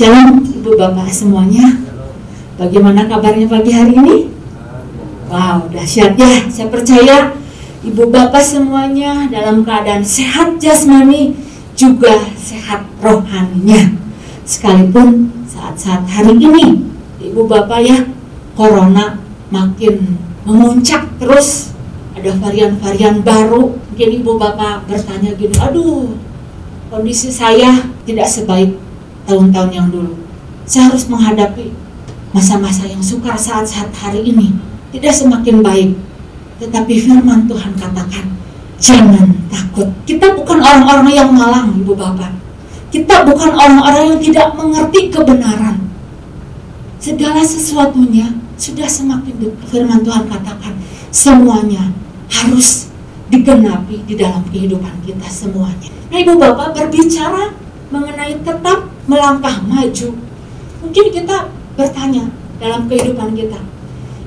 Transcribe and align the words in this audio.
Shalom 0.00 0.40
Ibu 0.40 0.80
Bapak 0.80 1.12
semuanya. 1.12 1.76
Bagaimana 2.56 3.04
kabarnya 3.04 3.44
pagi 3.44 3.68
hari 3.68 4.00
ini? 4.00 4.32
Wow, 5.28 5.68
dahsyat 5.68 6.16
ya. 6.16 6.48
Saya 6.48 6.72
percaya 6.72 7.36
Ibu 7.84 8.08
Bapak 8.08 8.40
semuanya 8.40 9.28
dalam 9.28 9.60
keadaan 9.60 10.00
sehat 10.00 10.56
jasmani 10.56 11.36
juga 11.76 12.16
sehat 12.32 12.88
rohaninya. 13.04 13.92
Sekalipun 14.48 15.36
saat-saat 15.44 16.08
hari 16.08 16.32
ini 16.32 16.80
Ibu 17.20 17.44
Bapak 17.44 17.84
ya 17.84 18.00
corona 18.56 19.20
makin 19.52 20.16
memuncak 20.48 21.12
terus 21.20 21.76
ada 22.16 22.32
varian-varian 22.40 23.20
baru 23.20 23.76
mungkin 23.76 24.08
ibu 24.16 24.40
bapak 24.40 24.88
bertanya 24.88 25.36
gini 25.36 25.52
aduh 25.60 26.16
kondisi 26.88 27.28
saya 27.28 27.84
tidak 28.08 28.24
sebaik 28.24 28.72
tahun-tahun 29.30 29.70
yang 29.70 29.86
dulu. 29.94 30.18
Saya 30.66 30.90
harus 30.90 31.06
menghadapi 31.06 31.70
masa-masa 32.34 32.90
yang 32.90 32.98
sukar 32.98 33.38
saat-saat 33.38 33.94
hari 33.94 34.26
ini. 34.34 34.58
Tidak 34.90 35.14
semakin 35.14 35.62
baik. 35.62 35.94
Tetapi 36.58 36.92
firman 36.98 37.46
Tuhan 37.46 37.78
katakan 37.78 38.26
jangan 38.82 39.30
takut. 39.46 39.86
Kita 40.02 40.34
bukan 40.34 40.58
orang-orang 40.58 41.14
yang 41.14 41.30
malang 41.30 41.70
ibu 41.78 41.94
bapak. 41.94 42.34
Kita 42.90 43.22
bukan 43.22 43.54
orang-orang 43.54 44.18
yang 44.18 44.20
tidak 44.20 44.48
mengerti 44.58 45.14
kebenaran. 45.14 45.78
Segala 46.98 47.40
sesuatunya 47.46 48.34
sudah 48.58 48.90
semakin 48.90 49.34
dekat. 49.38 49.66
Firman 49.70 50.02
Tuhan 50.02 50.26
katakan 50.26 50.74
semuanya 51.14 51.94
harus 52.28 52.90
digenapi 53.30 54.02
di 54.10 54.18
dalam 54.18 54.42
kehidupan 54.50 55.06
kita 55.06 55.30
semuanya. 55.30 55.88
Nah 56.10 56.18
ibu 56.18 56.34
bapak 56.34 56.74
berbicara 56.74 57.54
mengenai 57.94 58.42
tetap 58.42 58.90
melangkah 59.10 59.58
maju. 59.66 60.14
Mungkin 60.86 61.06
kita 61.10 61.50
bertanya 61.74 62.30
dalam 62.62 62.86
kehidupan 62.86 63.34
kita, 63.34 63.58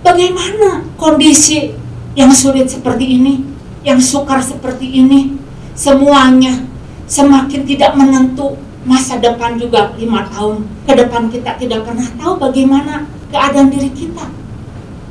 bagaimana 0.03 0.83
kondisi 0.99 1.71
yang 2.19 2.29
sulit 2.35 2.67
seperti 2.67 3.23
ini, 3.23 3.47
yang 3.87 4.03
sukar 4.03 4.43
seperti 4.43 4.91
ini, 4.91 5.39
semuanya 5.71 6.67
semakin 7.07 7.63
tidak 7.63 7.95
menentu 7.95 8.59
masa 8.83 9.15
depan 9.15 9.55
juga 9.55 9.95
lima 9.95 10.27
tahun 10.27 10.67
ke 10.83 10.91
depan 10.91 11.31
kita 11.31 11.55
tidak 11.55 11.87
pernah 11.87 12.07
tahu 12.19 12.35
bagaimana 12.35 13.07
keadaan 13.31 13.71
diri 13.71 13.87
kita. 13.95 14.27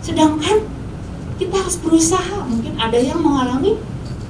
Sedangkan 0.05 0.69
kita 1.41 1.55
harus 1.59 1.77
berusaha. 1.81 2.45
Mungkin 2.45 2.77
ada 2.77 2.99
yang 3.01 3.19
mengalami 3.19 3.81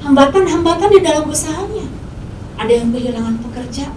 hambatan-hambatan 0.00 0.88
di 0.88 1.00
dalam 1.02 1.26
usahanya. 1.26 1.86
Ada 2.56 2.72
yang 2.78 2.94
kehilangan 2.94 3.42
pekerjaan, 3.42 3.92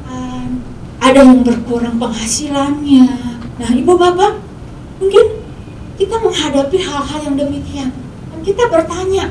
ada 1.06 1.22
yang 1.22 1.46
berkurang 1.46 2.02
penghasilannya. 2.02 3.06
Nah, 3.62 3.70
ibu 3.78 3.94
bapak, 3.94 4.42
mungkin 4.98 5.26
kita 6.02 6.18
menghadapi 6.18 6.82
hal-hal 6.82 7.20
yang 7.22 7.38
demikian. 7.38 7.94
Dan 8.34 8.40
kita 8.42 8.66
bertanya, 8.66 9.30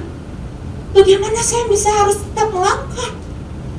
bagaimana 0.94 1.42
saya 1.42 1.66
bisa 1.66 1.91
harus 1.91 2.22
tetap 2.22 2.55
melangkah? 2.55 3.11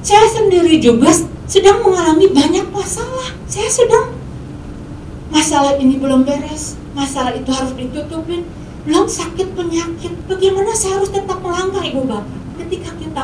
Saya 0.04 0.28
sendiri 0.28 0.76
juga 0.84 1.08
sedang 1.48 1.80
mengalami 1.82 2.28
banyak 2.36 2.68
masalah. 2.76 3.32
Saya 3.48 3.72
sedang 3.72 4.12
masalah 5.32 5.80
ini 5.80 5.96
belum 5.96 6.28
beres, 6.28 6.76
masalah 6.92 7.32
itu 7.32 7.50
harus 7.50 7.74
ditutupin, 7.80 8.44
belum 8.84 9.08
sakit 9.08 9.56
penyakit. 9.56 10.14
Bagaimana 10.28 10.76
saya 10.76 11.00
harus 11.00 11.16
tetap 11.16 11.40
melangkah 11.40 11.82
Ibu 11.82 12.04
Bapak? 12.06 12.40
Ketika 12.60 12.92
kita 13.00 13.24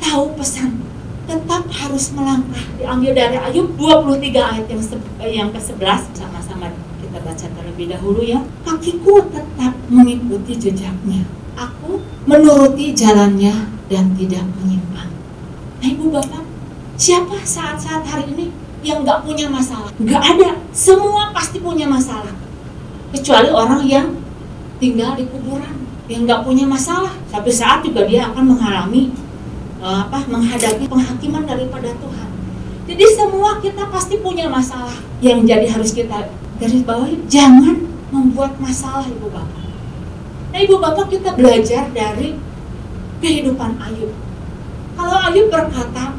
tahu 0.00 0.38
pesan 0.38 0.93
tetap 1.24 1.64
harus 1.68 2.04
melangkah 2.12 2.64
diambil 2.76 3.12
dari 3.16 3.36
Ayub 3.40 3.76
23 3.80 4.34
ayat 4.36 4.66
yang 4.68 4.82
yang 5.24 5.48
ke-11 5.52 6.00
sama-sama 6.12 6.72
kita 7.00 7.18
baca 7.20 7.46
terlebih 7.48 7.86
dahulu 7.90 8.20
ya 8.20 8.40
kakiku 8.64 9.24
tetap 9.32 9.72
mengikuti 9.88 10.56
jejaknya 10.56 11.24
aku 11.56 12.00
menuruti 12.28 12.92
jalannya 12.92 13.68
dan 13.88 14.12
tidak 14.16 14.44
menyimpang 14.60 15.10
nah 15.80 15.88
ibu 15.88 16.12
bapak 16.12 16.44
siapa 17.00 17.40
saat-saat 17.42 18.04
hari 18.04 18.28
ini 18.36 18.46
yang 18.84 19.00
nggak 19.00 19.24
punya 19.24 19.48
masalah. 19.48 19.88
Nggak 19.96 20.22
ada. 20.36 20.50
Semua 20.76 21.32
pasti 21.32 21.58
punya 21.58 21.88
masalah. 21.88 22.36
Kecuali 23.16 23.48
orang 23.48 23.80
yang 23.88 24.12
tinggal 24.76 25.16
di 25.16 25.24
kuburan, 25.24 25.88
yang 26.06 26.28
nggak 26.28 26.44
punya 26.44 26.68
masalah. 26.68 27.16
Satu 27.32 27.48
saat 27.48 27.80
juga 27.80 28.04
dia 28.04 28.28
akan 28.28 28.54
mengalami 28.54 29.08
apa 29.84 30.24
menghadapi 30.24 30.88
penghakiman 30.88 31.44
daripada 31.44 31.92
Tuhan. 31.92 32.30
Jadi 32.88 33.04
semua 33.12 33.60
kita 33.60 33.84
pasti 33.92 34.16
punya 34.16 34.48
masalah. 34.48 34.96
Yang 35.20 35.38
jadi 35.44 35.66
harus 35.68 35.90
kita 35.92 36.32
garis 36.56 36.84
bawahi, 36.88 37.20
jangan 37.28 37.84
membuat 38.08 38.56
masalah 38.56 39.04
ibu 39.04 39.28
bapak. 39.28 39.64
Nah 40.56 40.58
ibu 40.64 40.80
bapak 40.80 41.12
kita 41.12 41.36
belajar 41.36 41.92
dari 41.92 42.40
kehidupan 43.20 43.76
Ayub. 43.76 44.12
Kalau 44.96 45.16
Ayub 45.20 45.52
berkata, 45.52 46.16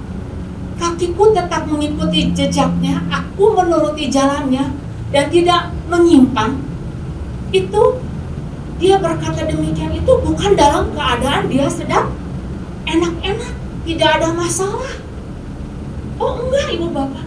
kakiku 0.78 1.34
tetap 1.34 1.66
mengikuti 1.66 2.30
jejaknya, 2.38 3.02
aku 3.10 3.58
menuruti 3.58 4.14
jalannya 4.14 4.78
dan 5.10 5.26
tidak 5.34 5.74
menyimpang. 5.90 6.62
Itu 7.50 7.98
dia 8.76 9.00
berkata 9.00 9.48
demikian 9.48 9.96
itu 9.96 10.12
bukan 10.22 10.52
dalam 10.54 10.92
keadaan 10.92 11.48
dia 11.48 11.72
sedang 11.72 12.25
enak-enak, 12.86 13.54
tidak 13.86 14.10
ada 14.22 14.30
masalah. 14.34 14.94
Oh 16.22 16.40
enggak 16.48 16.68
ibu 16.74 16.88
bapak, 16.90 17.26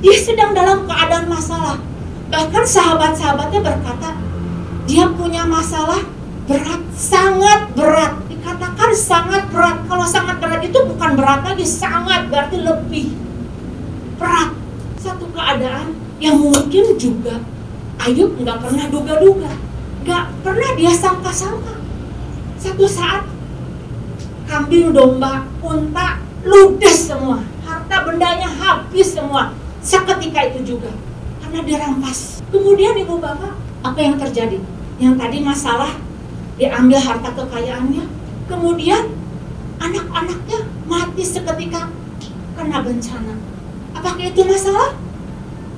dia 0.00 0.16
sedang 0.16 0.56
dalam 0.56 0.88
keadaan 0.88 1.26
masalah. 1.28 1.76
Bahkan 2.28 2.64
sahabat-sahabatnya 2.64 3.60
berkata, 3.60 4.16
dia 4.88 5.04
punya 5.12 5.44
masalah 5.44 6.00
berat, 6.48 6.80
sangat 6.96 7.72
berat 7.76 8.28
katakan 8.48 8.90
sangat 8.96 9.42
berat. 9.52 9.78
Kalau 9.84 10.06
sangat 10.08 10.36
berat 10.40 10.62
itu 10.64 10.78
bukan 10.88 11.10
berat 11.14 11.44
lagi, 11.44 11.66
sangat 11.68 12.32
berarti 12.32 12.56
lebih 12.64 13.06
berat. 14.16 14.56
Satu 14.98 15.28
keadaan 15.30 15.94
yang 16.18 16.40
mungkin 16.40 16.98
juga 16.98 17.38
Ayub 18.02 18.34
nggak 18.40 18.58
pernah 18.62 18.86
duga-duga, 18.90 19.52
nggak 20.06 20.24
pernah 20.42 20.70
dia 20.74 20.92
sangka-sangka. 20.94 21.76
Satu 22.58 22.86
saat 22.88 23.26
kambing 24.58 24.90
domba, 24.90 25.46
unta, 25.62 26.18
ludes 26.42 27.06
semua, 27.06 27.38
harta 27.62 28.02
bendanya 28.02 28.50
habis 28.50 29.14
semua. 29.14 29.54
Seketika 29.78 30.50
itu 30.50 30.74
juga 30.74 30.90
karena 31.38 31.62
dirampas. 31.62 32.42
Kemudian 32.50 32.98
ibu 32.98 33.22
bapak, 33.22 33.54
apa 33.86 33.98
yang 34.02 34.18
terjadi? 34.18 34.58
Yang 34.98 35.14
tadi 35.14 35.38
masalah 35.46 35.94
diambil 36.58 36.98
harta 36.98 37.30
kekayaannya, 37.38 38.02
Kemudian 38.50 39.12
anak-anaknya 39.78 40.64
mati 40.88 41.20
seketika 41.20 41.92
kena 42.56 42.80
bencana. 42.80 43.38
Apakah 43.92 44.24
itu 44.24 44.42
masalah? 44.42 44.96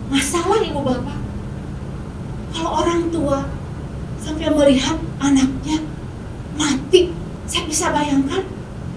Masalah 0.09 0.63
ibu 0.65 0.81
bapak. 0.81 1.19
Kalau 2.57 2.81
orang 2.81 3.11
tua 3.13 3.45
sampai 4.23 4.55
melihat 4.55 4.97
anaknya 5.19 5.83
mati, 6.55 7.11
saya 7.51 7.67
bisa 7.67 7.91
bayangkan 7.91 8.47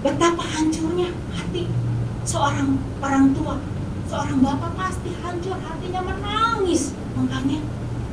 betapa 0.04 0.44
hancurnya 0.44 1.08
hati 1.32 1.64
seorang 2.28 2.76
orang 3.00 3.32
tua. 3.32 3.56
Seorang 4.04 4.44
bapak 4.44 4.72
pasti 4.76 5.10
hancur 5.24 5.56
hatinya 5.64 6.04
menangis. 6.04 6.92
Makanya 7.16 7.58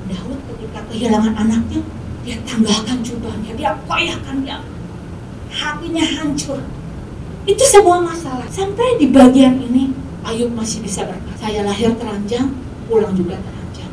Daud 0.07 0.39
ketika 0.47 0.79
kehilangan 0.87 1.35
anaknya, 1.35 1.83
dia 2.23 2.39
tanggalkan 2.47 3.03
jubahnya, 3.03 3.51
dia 3.59 3.75
koyakkan, 3.83 4.39
dia 4.47 4.63
hatinya 5.51 6.05
hancur. 6.07 6.63
Itu 7.43 7.63
sebuah 7.67 8.07
masalah. 8.07 8.47
Sampai 8.47 8.95
di 8.95 9.11
bagian 9.11 9.59
ini 9.59 9.91
Ayub 10.23 10.55
masih 10.55 10.79
bisa 10.85 11.03
berkata, 11.03 11.33
saya 11.43 11.67
lahir 11.67 11.91
teranjang, 11.97 12.55
pulang 12.87 13.11
juga 13.17 13.35
teranjang. 13.35 13.91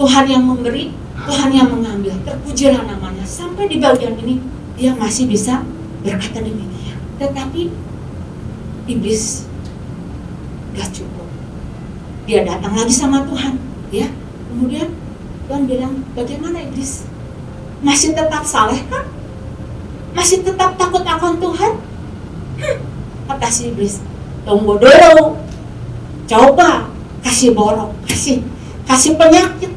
Tuhan 0.00 0.24
yang 0.30 0.42
memberi, 0.48 0.94
Tuhan 1.28 1.50
yang 1.52 1.68
mengambil. 1.68 2.14
Terpujilah 2.24 2.88
namanya. 2.88 3.26
Sampai 3.26 3.68
di 3.68 3.76
bagian 3.82 4.16
ini 4.22 4.40
dia 4.80 4.94
masih 4.96 5.28
bisa 5.28 5.60
berkata 6.00 6.40
demikian. 6.40 6.87
Tetapi 7.18 7.62
iblis 8.86 9.46
gak 10.78 10.90
cukup. 10.94 11.28
Dia 12.24 12.46
datang 12.46 12.74
lagi 12.78 12.94
sama 12.94 13.26
Tuhan, 13.26 13.58
ya. 13.90 14.08
Kemudian 14.48 14.94
Tuhan 15.50 15.62
bilang, 15.66 15.94
bagaimana 16.14 16.62
iblis? 16.62 17.04
Masih 17.82 18.14
tetap 18.14 18.42
saleh 18.42 18.82
kan? 18.90 19.18
masih 20.18 20.42
tetap 20.42 20.74
takut 20.74 21.06
akan 21.06 21.38
Tuhan? 21.38 21.72
Hmm, 22.58 22.78
kata 23.30 23.48
si 23.54 23.70
iblis, 23.70 24.02
tunggu 24.42 24.82
dulu, 24.82 25.38
coba 26.26 26.90
kasih 27.22 27.54
borok, 27.54 27.94
kasih 28.10 28.42
kasih 28.82 29.14
penyakit. 29.14 29.70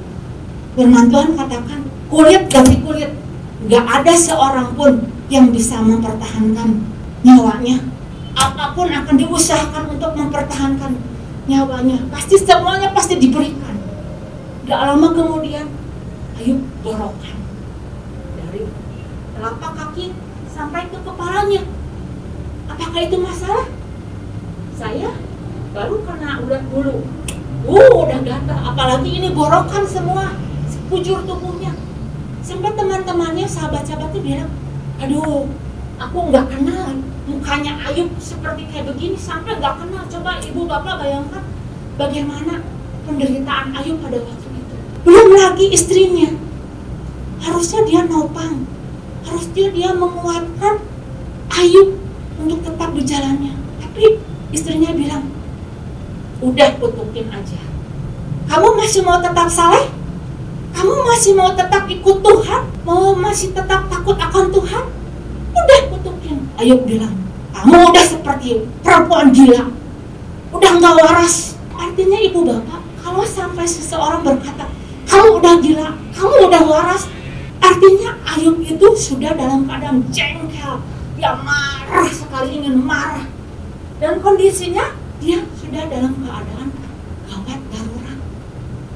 Firman 0.74 1.14
Tuhan 1.14 1.38
katakan, 1.38 1.86
kulit 2.10 2.50
ganti 2.50 2.82
kulit, 2.82 3.14
gak 3.70 3.86
ada 3.86 4.14
seorang 4.18 4.74
pun 4.74 5.06
yang 5.30 5.54
bisa 5.54 5.78
mempertahankan 5.78 6.82
nyawanya. 7.22 7.78
Apa 8.32 8.74
pun 8.74 8.88
akan 8.88 9.16
diusahakan 9.20 9.92
untuk 9.92 10.12
mempertahankan 10.16 10.98
nyawanya, 11.46 11.98
pasti 12.14 12.40
semuanya 12.40 12.96
pasti 12.96 13.20
diberikan. 13.20 13.76
Tidak 14.64 14.80
lama 14.80 15.08
kemudian 15.12 15.68
Ayub 16.40 16.64
borokan 16.82 17.38
dari 18.40 18.66
telapak 19.36 19.72
kaki 19.78 20.16
sampai 20.48 20.88
ke 20.90 20.98
kepalanya. 21.02 21.62
Apakah 22.72 23.02
itu 23.04 23.18
masalah? 23.20 23.68
Saya 24.80 25.12
baru 25.76 26.02
kena 26.08 26.42
udah 26.42 26.62
dulu. 26.72 27.04
Uh, 27.62 27.94
udah 28.08 28.20
gatal. 28.26 28.60
Apalagi 28.74 29.22
ini 29.22 29.30
borokan 29.36 29.86
semua 29.86 30.34
sekujur 30.66 31.22
tubuhnya. 31.30 31.78
Sampai 32.42 32.74
teman-temannya, 32.74 33.46
sahabat-sahabatnya 33.46 34.22
bilang, 34.26 34.52
aduh, 34.98 35.46
aku 36.02 36.34
nggak 36.34 36.46
kenal 36.50 36.90
mukanya 37.30 37.78
Ayub 37.86 38.10
seperti 38.18 38.66
kayak 38.74 38.90
begini 38.90 39.18
sampai 39.18 39.62
nggak 39.62 39.78
kenal. 39.78 40.04
Coba 40.10 40.42
ibu 40.42 40.66
bapak 40.66 40.96
bayangkan 40.98 41.44
bagaimana 41.96 42.66
penderitaan 43.06 43.70
Ayub 43.78 44.02
pada 44.02 44.18
waktu 44.18 44.48
itu. 44.50 44.76
Belum 45.06 45.30
lagi 45.38 45.66
istrinya, 45.70 46.30
harusnya 47.42 47.82
dia 47.86 48.02
nopang, 48.10 48.66
harusnya 49.26 49.68
dia 49.70 49.90
menguatkan 49.94 50.82
Ayub 51.54 52.02
untuk 52.42 52.60
tetap 52.66 52.90
di 52.98 53.04
jalannya. 53.06 53.54
Tapi 53.86 54.18
istrinya 54.50 54.92
bilang, 54.98 55.30
udah 56.42 56.70
kutukin 56.82 57.30
aja. 57.30 57.62
Kamu 58.50 58.76
masih 58.76 59.06
mau 59.06 59.22
tetap 59.22 59.48
saleh? 59.48 59.88
Kamu 60.76 61.06
masih 61.08 61.38
mau 61.38 61.54
tetap 61.54 61.86
ikut 61.88 62.18
Tuhan? 62.20 62.64
Mau 62.82 63.14
masih 63.14 63.54
tetap 63.54 63.88
takut 63.88 64.18
akan 64.18 64.50
Tuhan? 64.50 65.01
Ayub 66.62 66.86
bilang, 66.86 67.18
kamu 67.58 67.90
udah 67.90 68.06
seperti 68.06 68.70
perempuan 68.86 69.34
gila. 69.34 69.66
Udah 70.54 70.72
nggak 70.78 70.94
waras. 70.94 71.58
Artinya 71.74 72.22
ibu 72.22 72.46
bapak, 72.46 72.86
kalau 73.02 73.26
sampai 73.26 73.66
seseorang 73.66 74.22
berkata, 74.22 74.70
kamu 75.10 75.42
udah 75.42 75.54
gila, 75.58 75.90
kamu 76.14 76.36
udah 76.54 76.62
waras, 76.70 77.10
artinya 77.58 78.14
Ayub 78.30 78.62
itu 78.62 78.88
sudah 78.94 79.34
dalam 79.34 79.66
keadaan 79.66 80.06
jengkel. 80.14 80.86
Dia 81.18 81.34
marah 81.42 82.10
sekali 82.14 82.62
ingin 82.62 82.78
marah. 82.78 83.26
Dan 83.98 84.22
kondisinya 84.22 84.94
dia 85.18 85.42
sudah 85.58 85.90
dalam 85.90 86.14
keadaan 86.22 86.70
gawat 87.26 87.62
darurat. 87.74 88.20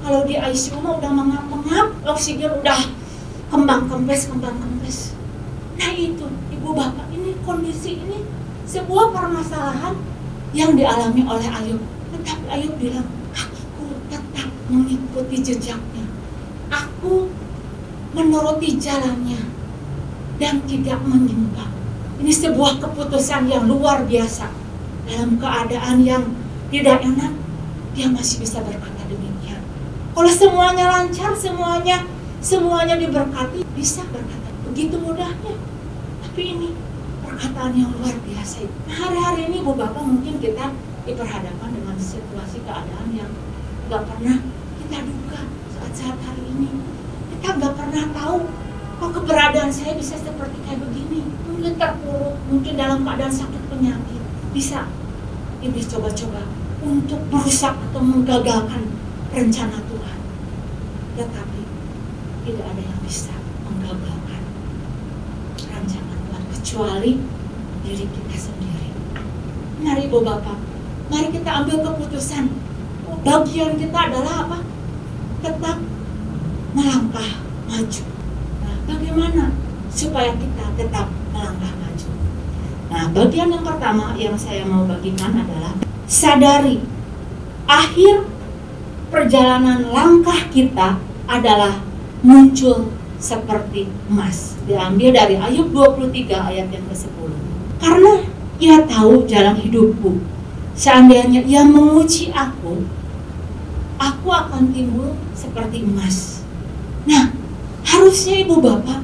Kalau 0.06 0.22
di 0.30 0.38
ICU 0.38 0.78
mah 0.86 1.02
udah 1.02 1.12
mengap-mengap, 1.18 1.88
oksigen 2.14 2.62
udah 2.62 2.94
kembang 3.50 3.90
kempes, 3.90 4.30
kembang 4.30 4.54
kempes. 4.54 5.18
Nah 5.82 5.92
itu, 5.98 6.30
ibu 6.54 6.70
bapak 6.78 7.10
kondisi 7.46 8.02
ini 8.02 8.26
sebuah 8.66 9.14
permasalahan 9.14 9.96
yang 10.52 10.74
dialami 10.74 11.22
oleh 11.24 11.48
Ayub. 11.48 11.82
Tetapi 12.12 12.46
Ayub 12.50 12.74
bilang, 12.82 13.08
aku 13.32 13.86
tetap 14.10 14.50
mengikuti 14.68 15.38
jejaknya. 15.46 16.06
Aku 16.74 17.30
menuruti 18.18 18.76
jalannya 18.82 19.46
dan 20.42 20.66
tidak 20.66 21.00
menyimpang. 21.06 21.72
Ini 22.20 22.32
sebuah 22.32 22.82
keputusan 22.82 23.48
yang 23.52 23.70
luar 23.70 24.08
biasa 24.08 24.50
dalam 25.06 25.38
keadaan 25.38 26.02
yang 26.02 26.24
tidak 26.74 27.06
enak, 27.06 27.32
dia 27.94 28.10
masih 28.10 28.42
bisa 28.42 28.64
berkata 28.66 29.06
demikian. 29.06 29.62
Kalau 30.16 30.32
semuanya 30.32 30.90
lancar, 30.90 31.38
semuanya 31.38 32.08
semuanya 32.42 32.98
diberkati, 32.98 33.62
bisa 33.78 34.02
berkata 34.10 34.50
begitu 34.66 34.98
mudahnya. 34.98 35.56
Tapi 36.26 36.42
ini 36.58 36.70
perkataan 37.36 37.76
yang 37.76 37.92
luar 38.00 38.16
biasa. 38.24 38.64
Hari-hari 38.88 39.52
ini 39.52 39.60
Bu 39.60 39.76
Bapak 39.76 40.00
mungkin 40.08 40.40
kita 40.40 40.72
diperhadapkan 41.04 41.68
dengan 41.68 42.00
situasi 42.00 42.64
keadaan 42.64 43.12
yang 43.12 43.28
nggak 43.92 44.08
pernah 44.08 44.40
kita 44.80 45.04
duga 45.04 45.44
saat-saat 45.76 46.16
hari 46.24 46.44
ini. 46.56 46.72
Kita 47.36 47.60
nggak 47.60 47.76
pernah 47.76 48.08
tahu 48.16 48.48
kok 49.04 49.12
keberadaan 49.20 49.68
saya 49.68 50.00
bisa 50.00 50.16
seperti 50.16 50.64
kayak 50.64 50.80
begini. 50.80 51.28
Mungkin 51.52 51.76
terpuruk, 51.76 52.40
mungkin 52.48 52.80
dalam 52.80 53.04
keadaan 53.04 53.36
sakit 53.36 53.64
penyakit 53.68 54.22
bisa 54.56 54.88
iblis 55.60 55.92
coba-coba 55.92 56.40
untuk 56.88 57.20
merusak 57.28 57.76
atau 57.76 58.00
menggagalkan 58.00 58.96
rencana 59.36 59.84
Tuhan. 59.92 60.20
Tetapi 61.20 61.62
tidak 62.48 62.66
ada 62.72 62.80
yang 62.80 63.00
bisa 63.04 63.36
menggagalkan 63.68 64.42
rencana 65.68 66.16
Tuhan 66.16 66.44
kecuali 66.76 67.16
diri 67.88 68.04
kita 68.04 68.36
sendiri. 68.36 68.92
Mari 69.80 70.12
Ibu 70.12 70.28
Bapak, 70.28 70.60
mari 71.08 71.32
kita 71.32 71.64
ambil 71.64 71.88
keputusan. 71.88 72.52
Bagian 73.24 73.80
kita 73.80 73.96
adalah 74.12 74.44
apa? 74.44 74.60
Tetap 75.40 75.80
melangkah 76.76 77.32
maju. 77.72 78.04
Nah, 78.60 78.76
bagaimana 78.92 79.56
supaya 79.88 80.36
kita 80.36 80.76
tetap 80.76 81.08
melangkah 81.32 81.72
maju? 81.80 82.10
Nah, 82.92 83.04
bagian 83.24 83.56
yang 83.56 83.64
pertama 83.64 84.12
yang 84.20 84.36
saya 84.36 84.68
mau 84.68 84.84
bagikan 84.84 85.32
adalah 85.32 85.80
sadari 86.12 86.84
akhir 87.72 88.28
perjalanan 89.08 89.96
langkah 89.96 90.44
kita 90.52 91.00
adalah 91.24 91.80
muncul 92.20 92.92
seperti 93.20 93.88
emas. 94.12 94.60
Diambil 94.66 95.16
dari 95.16 95.36
Ayub 95.40 95.72
23 95.72 96.32
ayat 96.32 96.68
yang 96.72 96.86
ke-10. 96.90 97.32
Karena 97.80 98.14
ia 98.60 98.84
tahu 98.88 99.28
jalan 99.28 99.58
hidupku. 99.60 100.20
Seandainya 100.76 101.44
ia 101.48 101.64
menguji 101.64 102.36
aku, 102.36 102.84
aku 103.96 104.28
akan 104.28 104.76
timbul 104.76 105.16
seperti 105.32 105.88
emas. 105.88 106.44
Nah, 107.08 107.32
harusnya 107.88 108.44
ibu 108.44 108.60
bapak 108.60 109.00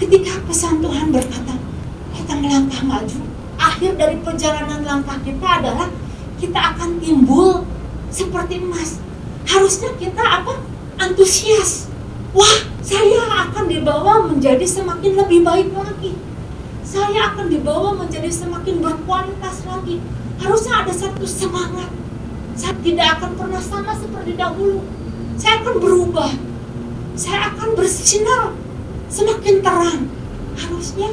ketika 0.00 0.40
pesan 0.48 0.80
Tuhan 0.80 1.12
berkata, 1.12 1.60
kita 2.16 2.32
melangkah 2.38 2.80
maju. 2.86 3.20
Akhir 3.58 3.98
dari 3.98 4.16
perjalanan 4.22 4.86
langkah 4.86 5.18
kita 5.20 5.60
adalah 5.60 5.90
kita 6.38 6.60
akan 6.72 7.02
timbul 7.02 7.66
seperti 8.08 8.62
emas. 8.62 9.02
Harusnya 9.44 9.92
kita 9.98 10.22
apa? 10.22 10.62
Antusias. 11.02 11.90
Wah, 12.32 12.67
saya 12.88 13.20
akan 13.44 13.68
dibawa 13.68 14.24
menjadi 14.24 14.64
semakin 14.64 15.12
lebih 15.20 15.44
baik 15.44 15.68
lagi. 15.76 16.16
Saya 16.80 17.36
akan 17.36 17.52
dibawa 17.52 17.92
menjadi 17.92 18.32
semakin 18.32 18.80
berkualitas 18.80 19.60
lagi. 19.68 20.00
Harusnya 20.40 20.88
ada 20.88 20.92
satu 20.96 21.28
semangat. 21.28 21.92
Saya 22.56 22.72
tidak 22.80 23.20
akan 23.20 23.36
pernah 23.36 23.60
sama 23.60 23.92
seperti 23.92 24.40
dahulu. 24.40 24.80
Saya 25.36 25.60
akan 25.60 25.74
berubah. 25.84 26.32
Saya 27.12 27.52
akan 27.52 27.76
bersinar 27.76 28.56
semakin 29.12 29.60
terang. 29.60 30.08
Harusnya 30.56 31.12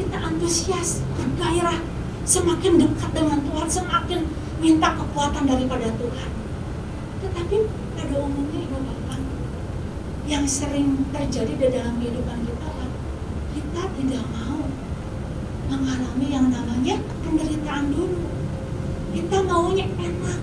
kita 0.00 0.16
antusias, 0.24 1.04
bergairah, 1.20 1.84
semakin 2.24 2.80
dekat 2.80 3.10
dengan 3.12 3.44
Tuhan, 3.44 3.68
semakin 3.68 4.20
minta 4.56 4.96
kekuatan 4.96 5.44
daripada 5.44 5.92
Tuhan. 6.00 6.30
Tetapi 7.20 7.56
pada 7.92 8.14
umumnya 8.24 8.63
yang 10.34 10.46
sering 10.50 10.98
terjadi 11.14 11.54
di 11.54 11.66
dalam 11.70 11.94
kehidupan 12.02 12.42
kita, 12.42 12.66
Pak, 12.66 12.90
kita 13.54 13.82
tidak 13.86 14.24
mau 14.34 14.66
mengalami 15.70 16.26
yang 16.26 16.50
namanya 16.50 16.98
penderitaan 17.22 17.94
dulu. 17.94 18.26
Kita 19.14 19.46
maunya 19.46 19.86
enak. 19.94 20.40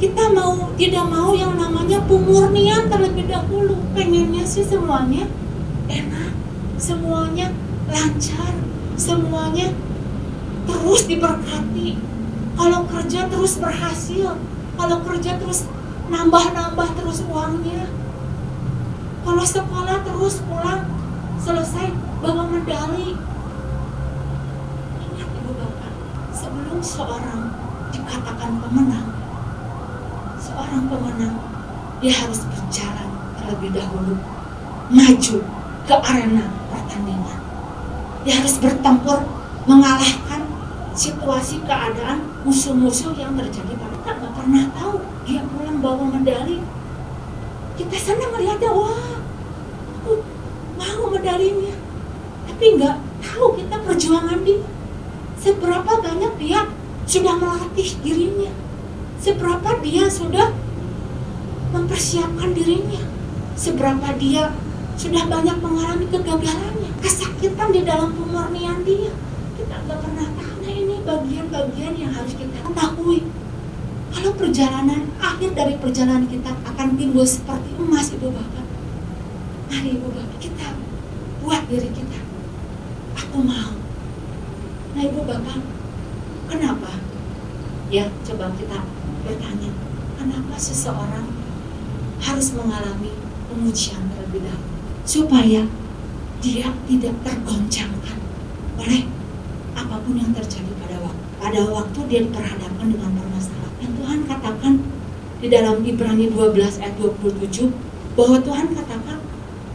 Kita 0.00 0.32
mau 0.32 0.72
tidak 0.80 1.04
mau 1.12 1.36
yang 1.36 1.52
namanya 1.52 2.00
pemurnian 2.08 2.88
terlebih 2.88 3.28
dahulu. 3.28 3.76
Pengennya 3.92 4.48
sih 4.48 4.64
semuanya 4.64 5.28
enak, 5.92 6.32
semuanya 6.80 7.52
lancar, 7.92 8.56
semuanya 8.96 9.68
terus 10.64 11.04
diberkati. 11.04 12.00
Kalau 12.56 12.88
kerja 12.88 13.28
terus 13.28 13.60
berhasil, 13.60 14.40
kalau 14.80 14.98
kerja 15.04 15.36
terus 15.36 15.68
nambah-nambah 16.08 16.88
terus 16.96 17.20
uangnya. 17.28 18.03
Kalau 19.24 19.40
sekolah 19.40 20.04
terus 20.04 20.44
pulang 20.44 20.84
selesai 21.40 21.88
bawa 22.20 22.44
medali. 22.44 23.16
Ingat 25.00 25.28
ibu 25.32 25.50
bapak, 25.56 25.92
sebelum 26.36 26.78
seorang 26.84 27.48
dikatakan 27.88 28.60
pemenang, 28.60 29.08
seorang 30.36 30.84
pemenang 30.92 31.34
dia 32.04 32.12
harus 32.20 32.44
berjalan 32.44 33.08
terlebih 33.40 33.72
dahulu, 33.72 34.14
maju 34.92 35.36
ke 35.88 35.96
arena 36.04 36.44
pertandingan. 36.68 37.40
Dia 38.28 38.44
harus 38.44 38.60
bertempur 38.60 39.24
mengalahkan 39.64 40.44
situasi 40.94 41.64
keadaan 41.64 42.22
musuh-musuh 42.46 43.16
yang 43.18 43.34
terjadi 43.34 43.72
pada 43.74 43.96
kita 43.98 44.10
nggak 44.20 44.32
pernah 44.36 44.64
tahu 44.78 44.94
dia 45.26 45.42
pulang 45.50 45.82
bawa 45.82 46.06
medali 46.06 46.62
kita 47.74 47.98
senang 47.98 48.30
melihatnya 48.30 48.70
wah 48.70 49.13
mau 51.24 51.40
medalinya 51.40 51.74
tapi 52.44 52.64
nggak 52.76 52.96
tahu 53.24 53.56
kita 53.56 53.76
perjuangan 53.80 54.40
dia 54.44 54.60
seberapa 55.40 55.92
banyak 56.04 56.32
dia 56.36 56.60
sudah 57.08 57.34
melatih 57.40 57.90
dirinya 58.04 58.52
seberapa 59.24 59.80
dia 59.80 60.04
sudah 60.12 60.52
mempersiapkan 61.74 62.54
dirinya. 62.54 63.02
Seberapa 63.58 64.14
dia 64.18 64.54
sudah 64.94 65.26
banyak 65.26 65.58
mengalami 65.58 66.06
kegagalannya, 66.06 66.90
kesakitan 67.02 67.74
di 67.74 67.82
dalam 67.82 68.14
pemurnian 68.14 68.86
dia. 68.86 69.10
Kita 69.58 69.74
nggak 69.82 69.98
pernah 69.98 70.26
tahu. 70.38 70.54
Nah 70.62 70.72
ini 70.74 70.96
bagian-bagian 71.02 71.94
yang 71.98 72.12
harus 72.14 72.34
kita 72.38 72.58
ketahui. 72.62 73.26
Kalau 74.14 74.30
perjalanan 74.38 75.10
akhir 75.18 75.50
dari 75.58 75.74
perjalanan 75.78 76.30
kita 76.30 76.54
akan 76.62 76.94
timbul 76.94 77.26
seperti 77.26 77.74
emas 77.78 78.14
ibu 78.14 78.30
bapak. 78.30 78.66
Mari 79.70 79.88
ibu 79.98 80.08
bapak 80.14 80.38
kita 80.38 80.68
buat 81.44 81.68
diri 81.68 81.92
kita. 81.92 82.18
Aku 83.20 83.44
mau. 83.44 83.76
Nah 84.96 85.02
ibu 85.04 85.20
bapak, 85.28 85.60
kenapa? 86.48 86.96
Ya 87.92 88.08
coba 88.24 88.50
kita 88.56 88.80
bertanya, 89.22 89.70
kenapa 90.16 90.54
seseorang 90.56 91.28
harus 92.24 92.48
mengalami 92.56 93.12
pengujian 93.52 94.00
terlebih 94.08 94.48
dahulu 94.48 94.72
supaya 95.04 95.68
dia 96.40 96.72
tidak 96.88 97.14
tergoncangkan 97.20 98.18
oleh 98.80 99.04
apa 99.76 100.00
pun 100.00 100.16
yang 100.16 100.32
terjadi 100.32 100.72
pada 100.80 100.96
waktu 101.04 101.24
pada 101.36 101.60
waktu 101.68 101.98
dia 102.08 102.20
diperhadapkan 102.24 102.86
dengan 102.88 103.10
permasalahan 103.12 103.92
Tuhan 104.00 104.18
katakan 104.30 104.74
di 105.44 105.48
dalam 105.52 105.84
Ibrani 105.84 106.32
12 106.32 106.80
ayat 106.80 106.96
27 106.96 107.68
bahwa 108.16 108.36
Tuhan 108.40 108.72
katakan 108.72 109.18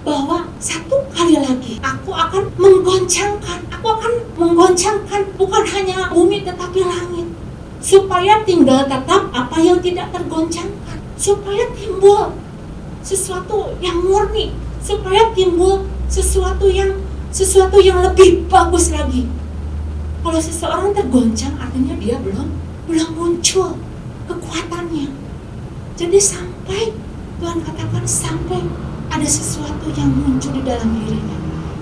bahwa 0.01 0.49
satu 0.57 1.05
kali 1.13 1.28
aku 1.77 2.09
akan 2.09 2.49
menggoncangkan 2.57 3.59
aku 3.69 3.85
akan 3.85 4.13
menggoncangkan 4.33 5.21
bukan 5.37 5.63
hanya 5.69 6.09
bumi 6.09 6.41
tetapi 6.41 6.81
langit 6.81 7.29
supaya 7.83 8.41
tinggal 8.43 8.89
tetap 8.89 9.29
apa 9.29 9.57
yang 9.61 9.77
tidak 9.77 10.09
tergoncangkan 10.09 10.97
supaya 11.19 11.69
timbul 11.77 12.33
sesuatu 13.05 13.77
yang 13.77 14.01
murni 14.01 14.51
supaya 14.79 15.29
timbul 15.37 15.85
sesuatu 16.09 16.65
yang 16.71 16.97
sesuatu 17.29 17.77
yang 17.77 18.01
lebih 18.01 18.49
bagus 18.49 18.89
lagi. 18.89 19.29
Kalau 20.19 20.41
seseorang 20.41 20.91
tergoncang 20.91 21.55
artinya 21.61 21.95
dia 21.95 22.17
belum 22.19 22.49
belum 22.89 23.09
muncul 23.15 23.77
kekuatannya. 24.27 25.07
Jadi 25.95 26.19
sampai 26.19 26.91
Tuhan 27.39 27.63
katakan 27.63 28.03
sampai 28.03 28.59
ada 29.13 29.27
sesuatu 29.29 29.87
yang 29.95 30.11
muncul 30.11 30.51
di 30.51 30.61
dalam 30.65 30.89
dirinya. 30.99 31.38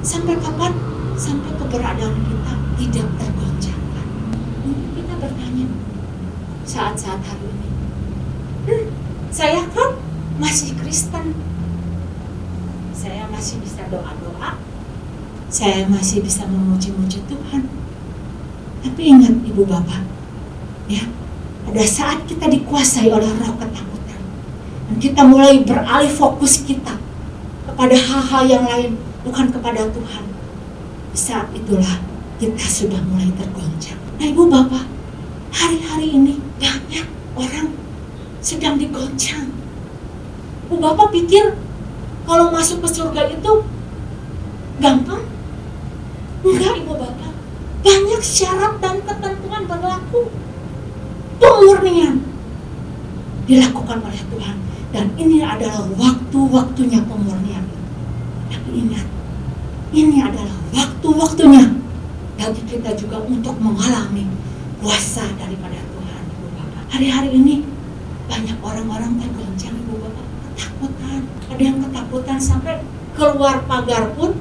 Sampai 0.07 0.39
kapan? 0.39 0.71
Sampai 1.19 1.51
keberadaan 1.59 2.15
kita 2.15 2.53
tidak 2.79 3.07
tergoncangkan. 3.19 4.07
Mungkin 4.63 4.89
kita 4.95 5.13
bertanya 5.19 5.67
saat-saat 6.63 7.19
hari 7.27 7.47
ini. 7.51 7.69
Hmm, 8.71 8.87
saya 9.35 9.67
kan 9.75 9.99
masih 10.39 10.79
Kristen. 10.79 11.35
Saya 12.95 13.27
masih 13.27 13.59
bisa 13.59 13.83
doa-doa. 13.91 14.55
Saya 15.51 15.83
masih 15.91 16.23
bisa 16.23 16.47
memuji-muji 16.47 17.27
Tuhan. 17.27 17.67
Tapi 18.87 19.01
ingat 19.11 19.43
Ibu 19.43 19.67
Bapak, 19.67 20.07
ya, 20.87 21.03
pada 21.67 21.83
saat 21.83 22.23
kita 22.23 22.47
dikuasai 22.47 23.11
oleh 23.11 23.27
roh 23.27 23.53
ketakutan, 23.59 24.21
dan 24.87 24.95
kita 25.03 25.21
mulai 25.27 25.59
beralih 25.67 26.07
fokus 26.07 26.63
kita 26.63 26.95
kepada 27.67 27.95
hal-hal 27.97 28.43
yang 28.47 28.63
lain, 28.63 28.95
bukan 29.25 29.49
kepada 29.53 29.87
Tuhan. 29.89 30.25
Saat 31.17 31.49
itulah 31.55 32.01
kita 32.37 32.61
sudah 32.61 33.01
mulai 33.09 33.29
tergoncang. 33.33 33.97
Nah 34.21 34.25
Ibu 34.29 34.49
Bapak, 34.49 34.85
hari-hari 35.49 36.13
ini 36.13 36.37
banyak 36.61 37.07
orang 37.37 37.73
sedang 38.41 38.77
digoncang 38.77 39.57
Bu 40.67 40.75
Bapak 40.83 41.15
pikir 41.15 41.55
kalau 42.27 42.51
masuk 42.51 42.83
ke 42.83 42.87
surga 42.91 43.31
itu 43.31 43.63
gampang? 44.83 45.23
Enggak 46.43 46.75
Ibu 46.83 46.91
Bapak. 46.91 47.31
Banyak 47.87 48.19
syarat 48.19 48.75
dan 48.83 48.99
ketentuan 48.99 49.63
berlaku. 49.63 50.27
Pemurnian 51.39 52.19
dilakukan 53.47 54.03
oleh 54.03 54.21
Tuhan. 54.27 54.57
Dan 54.91 55.07
ini 55.15 55.39
adalah 55.39 55.87
waktu-waktunya 55.95 56.99
pemurnian. 57.07 57.63
Tapi 58.47 58.69
ingat, 58.73 59.07
ini 59.91 60.17
adalah 60.23 60.57
waktu-waktunya 60.71 61.63
bagi 62.37 62.63
kita 62.69 62.95
juga 62.95 63.23
untuk 63.25 63.55
mengalami 63.59 64.27
kuasa 64.79 65.25
daripada 65.35 65.79
Tuhan. 65.79 66.23
Hari-hari 66.87 67.29
ini 67.33 67.65
banyak 68.27 68.57
orang-orang 68.61 69.17
tergoncang, 69.19 69.75
Ibu 69.75 69.93
Bapak. 69.99 70.25
Ketakutan. 70.53 71.21
Ada 71.47 71.61
yang 71.63 71.77
ketakutan 71.83 72.37
sampai 72.37 72.83
keluar 73.17 73.65
pagar 73.65 74.13
pun 74.13 74.37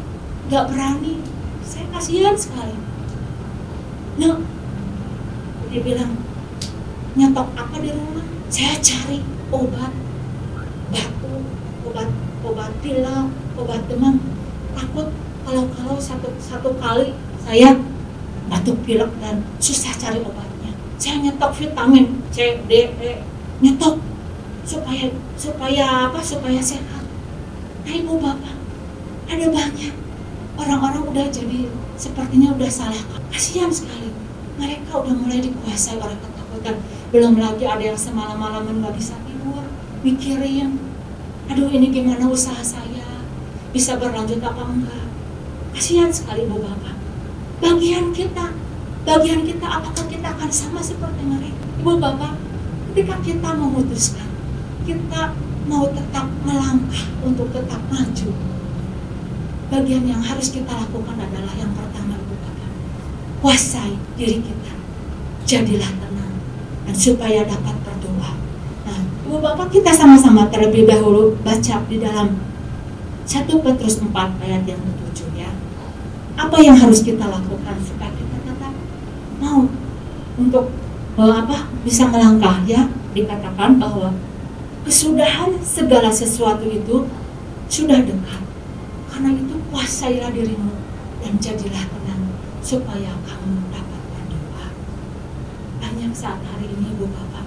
nggak 0.50 0.64
berani. 0.70 1.22
Saya 1.64 1.86
kasihan 1.90 2.36
sekali. 2.36 2.76
Nah 4.16 4.38
dia 5.68 5.80
bilang 5.82 6.16
nyetok 7.16 7.48
apa 7.56 7.76
di 7.80 7.90
rumah? 7.92 8.24
Saya 8.48 8.78
cari 8.80 9.20
obat 9.50 9.92
batu 10.88 11.34
obat 11.84 12.08
obat 12.46 12.72
pilek 12.80 13.28
obat 13.56 13.82
demam 13.88 14.20
takut 14.76 15.08
kalau 15.44 15.64
kalau 15.72 15.96
satu 15.96 16.28
satu 16.36 16.76
kali 16.76 17.16
saya 17.42 17.80
batuk 18.46 18.78
pilek 18.86 19.10
dan 19.18 19.42
susah 19.58 19.90
cari 19.98 20.22
obatnya. 20.22 20.70
Saya 21.00 21.18
nyetok 21.22 21.52
vitamin 21.56 22.22
C 22.30 22.62
D 22.68 22.94
E 23.00 23.12
nyetok 23.58 23.98
supaya 24.66 25.10
supaya 25.34 26.10
apa 26.10 26.20
supaya 26.22 26.60
sehat. 26.62 27.04
Nah 27.86 27.94
ibu 27.94 28.18
bapak 28.18 28.56
ada 29.26 29.46
banyak. 29.50 29.94
Orang-orang 30.56 31.04
udah 31.10 31.26
jadi 31.28 31.68
sepertinya 32.00 32.56
udah 32.56 32.70
salah. 32.70 33.02
Kasihan 33.28 33.68
sekali. 33.68 34.08
Mereka 34.56 34.88
udah 34.88 35.14
mulai 35.14 35.44
dikuasai 35.44 36.00
oleh 36.00 36.16
ketakutan. 36.16 36.76
Belum 37.12 37.36
lagi 37.36 37.68
ada 37.68 37.82
yang 37.82 37.98
semalam-malaman 37.98 38.80
nggak 38.80 38.94
bisa 38.96 39.14
tidur 39.28 39.62
mikirin. 40.00 40.80
Aduh 41.52 41.70
ini 41.70 41.92
gimana 41.92 42.26
usaha 42.26 42.58
saya 42.64 42.85
bisa 43.76 44.00
berlanjut 44.00 44.40
apa 44.40 44.64
enggak? 44.72 45.04
Kasihan 45.76 46.08
sekali 46.08 46.48
ibu 46.48 46.56
bapak. 46.64 46.96
Bagian 47.60 48.08
kita 48.16 48.56
bagian 49.04 49.44
kita 49.44 49.68
apakah 49.68 50.08
kita 50.08 50.32
akan 50.32 50.48
sama 50.48 50.80
seperti 50.80 51.20
mereka? 51.20 51.60
Ibu 51.84 52.00
bapak 52.00 52.40
ketika 52.96 53.20
kita 53.20 53.52
memutuskan 53.52 54.24
kita 54.88 55.36
mau 55.68 55.84
tetap 55.92 56.24
melangkah 56.46 57.04
untuk 57.20 57.52
tetap 57.52 57.84
maju, 57.92 58.30
bagian 59.68 60.08
yang 60.08 60.24
harus 60.24 60.48
kita 60.54 60.72
lakukan 60.72 61.18
adalah 61.20 61.52
yang 61.58 61.74
pertama 61.74 62.14
Ibu 62.16 62.34
Bapak, 62.38 62.70
kuasai 63.42 63.98
diri 64.14 64.40
kita, 64.40 64.72
jadilah 65.42 65.90
tenang, 65.90 66.38
dan 66.86 66.94
supaya 66.94 67.42
dapat 67.42 67.74
berdoa. 67.82 68.32
Nah, 68.86 69.00
Ibu 69.26 69.42
Bapak 69.42 69.74
kita 69.74 69.90
sama-sama 69.90 70.46
terlebih 70.54 70.86
dahulu 70.86 71.34
baca 71.42 71.82
di 71.90 71.98
dalam 71.98 72.45
1 73.26 73.42
Petrus 73.50 73.98
4 73.98 74.14
ayat 74.14 74.62
yang 74.62 74.78
ke-7 74.78 75.34
ya. 75.34 75.50
Apa 76.38 76.62
yang 76.62 76.78
harus 76.78 77.02
kita 77.02 77.26
lakukan 77.26 77.74
supaya 77.82 78.14
kita 78.14 78.38
tetap 78.46 78.70
mau 79.42 79.66
untuk 80.38 80.70
eh, 81.18 81.34
apa 81.34 81.66
bisa 81.82 82.06
melangkah 82.06 82.62
ya 82.62 82.86
dikatakan 83.10 83.82
bahwa 83.82 84.14
kesudahan 84.86 85.58
segala 85.58 86.06
sesuatu 86.06 86.70
itu 86.70 87.10
sudah 87.66 87.98
dekat. 88.06 88.42
Karena 89.10 89.34
itu 89.34 89.58
kuasailah 89.74 90.30
dirimu 90.30 90.78
dan 91.18 91.34
jadilah 91.42 91.82
tenang 91.82 92.30
supaya 92.62 93.10
kamu 93.26 93.66
dapat 93.74 94.00
berdoa. 94.14 94.66
Banyak 95.82 96.12
saat 96.14 96.38
hari 96.46 96.70
ini 96.70 96.94
Ibu 96.94 97.10
Bapak 97.10 97.46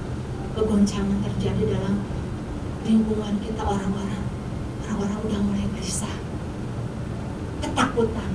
kegoncangan 0.60 1.24
terjadi 1.24 1.80
dalam 1.80 2.04
lingkungan 2.84 3.40
kita 3.40 3.64
orang-orang. 3.64 4.29
Orang-orang 4.90 5.22
udah 5.30 5.40
mulai 5.46 5.66
gelisah, 5.78 6.16
ketakutan, 7.62 8.32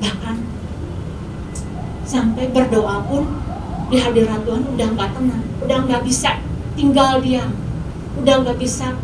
bahkan 0.00 0.36
sampai 2.08 2.48
berdoa 2.48 3.04
pun 3.04 3.28
di 3.92 4.00
hadirat 4.00 4.40
Tuhan 4.48 4.64
udah 4.72 4.88
nggak 4.96 5.10
tenang, 5.12 5.44
udah 5.60 5.78
nggak 5.84 6.02
bisa 6.08 6.40
tinggal 6.74 7.20
diam 7.20 7.52
udah 8.18 8.34
nggak 8.46 8.58
bisa 8.58 8.94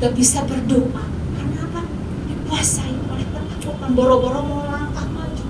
nggak 0.00 0.12
bisa 0.16 0.42
berdoa. 0.44 1.04
Karena 1.36 1.58
apa? 1.68 1.82
Dikuasai 2.28 2.92
oleh 3.08 3.26
ketakutan 3.28 3.90
boro-boro 3.92 4.40
mau 4.44 4.60
langkah 4.64 5.06
maju. 5.08 5.46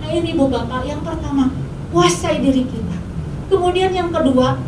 Nah 0.00 0.10
ini 0.12 0.30
bu 0.36 0.48
bapak 0.48 0.84
yang 0.84 1.00
pertama 1.00 1.52
kuasai 1.92 2.40
diri 2.40 2.64
kita. 2.68 2.96
Kemudian 3.48 3.92
yang 3.92 4.08
kedua 4.12 4.60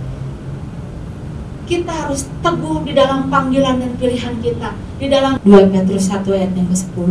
kita 1.64 1.92
harus 1.92 2.28
teguh 2.44 2.84
di 2.84 2.92
dalam 2.92 3.32
panggilan 3.32 3.80
dan 3.80 3.92
pilihan 3.96 4.36
kita 4.44 4.76
di 5.04 5.12
dalam 5.12 5.36
2 5.44 5.68
Petrus 5.68 6.08
1 6.08 6.24
ayat 6.32 6.56
yang 6.56 6.64
ke-10 6.72 7.10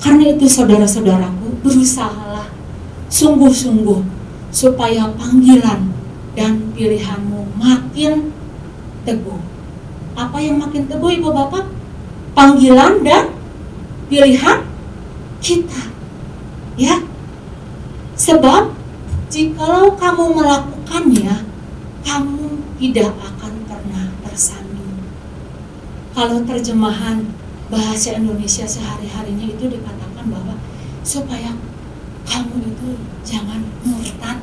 karena 0.00 0.24
itu 0.32 0.48
saudara-saudaraku 0.48 1.60
berusahalah 1.60 2.48
sungguh-sungguh 3.12 4.00
supaya 4.48 5.12
panggilan 5.20 5.92
dan 6.32 6.72
pilihanmu 6.72 7.52
makin 7.60 8.32
teguh 9.04 9.44
Apa 10.16 10.40
yang 10.40 10.56
makin 10.56 10.88
teguh 10.88 11.20
Ibu 11.20 11.28
Bapak? 11.32 11.68
Panggilan 12.32 13.04
dan 13.04 13.32
pilihan 14.12 14.60
kita. 15.40 15.88
Ya. 16.76 17.00
Sebab 18.16 18.76
jikalau 19.32 19.96
kamu 19.96 20.36
melakukannya, 20.36 21.48
kamu 22.04 22.60
tidak 22.76 23.12
akan. 23.24 23.41
Kalau 26.12 26.44
terjemahan 26.44 27.24
bahasa 27.72 28.12
Indonesia 28.20 28.68
sehari-harinya 28.68 29.48
itu 29.48 29.64
dikatakan 29.64 30.28
bahwa 30.28 30.60
supaya 31.00 31.56
kamu 32.28 32.68
itu 32.68 33.00
jangan 33.24 33.64
murtad. 33.80 34.38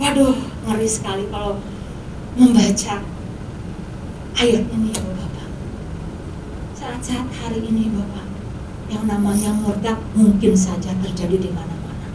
Waduh, 0.00 0.40
ngeri 0.64 0.88
sekali 0.88 1.28
kalau 1.28 1.60
membaca 2.38 3.04
ayat 4.38 4.64
ini 4.72 4.88
ya 4.94 5.02
Bapak. 5.04 5.50
Saat-saat 6.72 7.28
hari 7.28 7.60
ini 7.68 7.92
Bapak, 7.92 8.26
yang 8.88 9.04
namanya 9.04 9.52
murtad 9.52 10.00
mungkin 10.16 10.56
saja 10.56 10.96
terjadi 11.04 11.36
di 11.36 11.50
mana-mana. 11.52 12.08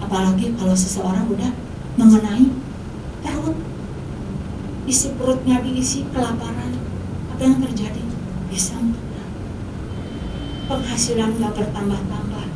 Apalagi 0.00 0.56
kalau 0.56 0.72
seseorang 0.72 1.28
udah 1.28 1.52
mengenai 2.00 2.48
perut, 3.20 3.58
isi 4.88 5.12
perutnya 5.18 5.60
diisi 5.60 6.06
kelaparan, 6.14 6.83
apa 7.34 7.50
yang 7.50 7.58
terjadi? 7.66 7.98
Bisa 8.46 8.78
murtad. 8.78 9.30
Penghasilan 10.70 11.34
nggak 11.34 11.50
bertambah-tambah, 11.58 12.46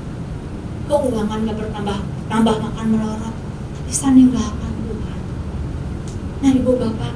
keuangan 0.86 1.38
nggak 1.42 1.58
bertambah, 1.58 1.98
tambah 2.30 2.54
makan 2.62 2.86
melorot, 2.94 3.34
bisa 3.90 4.14
ninggalkan 4.14 4.72
Tuhan. 4.86 5.20
Nah 6.46 6.50
ibu 6.54 6.78
bapak, 6.78 7.10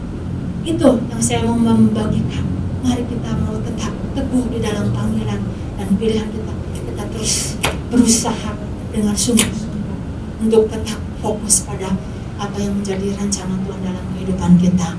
itu 0.67 0.89
yang 1.07 1.23
saya 1.23 1.47
mau 1.47 1.55
membagikan. 1.55 2.43
Mari 2.83 3.07
kita 3.07 3.31
mau 3.39 3.55
tetap 3.63 3.95
teguh 4.19 4.45
di 4.51 4.59
dalam 4.59 4.91
panggilan 4.91 5.47
dan 5.79 5.89
pilihan 5.95 6.27
kita. 6.35 6.53
Kita 6.83 7.05
terus 7.15 7.63
berusaha 7.95 8.59
dengan 8.91 9.15
sungguh-sungguh 9.15 9.99
untuk 10.43 10.67
tetap 10.67 10.99
fokus 11.23 11.63
pada 11.63 11.95
apa 12.43 12.59
yang 12.59 12.75
menjadi 12.75 13.15
rancangan 13.15 13.63
Tuhan 13.63 13.81
dalam 13.87 14.05
kehidupan 14.19 14.53
kita. 14.59 14.99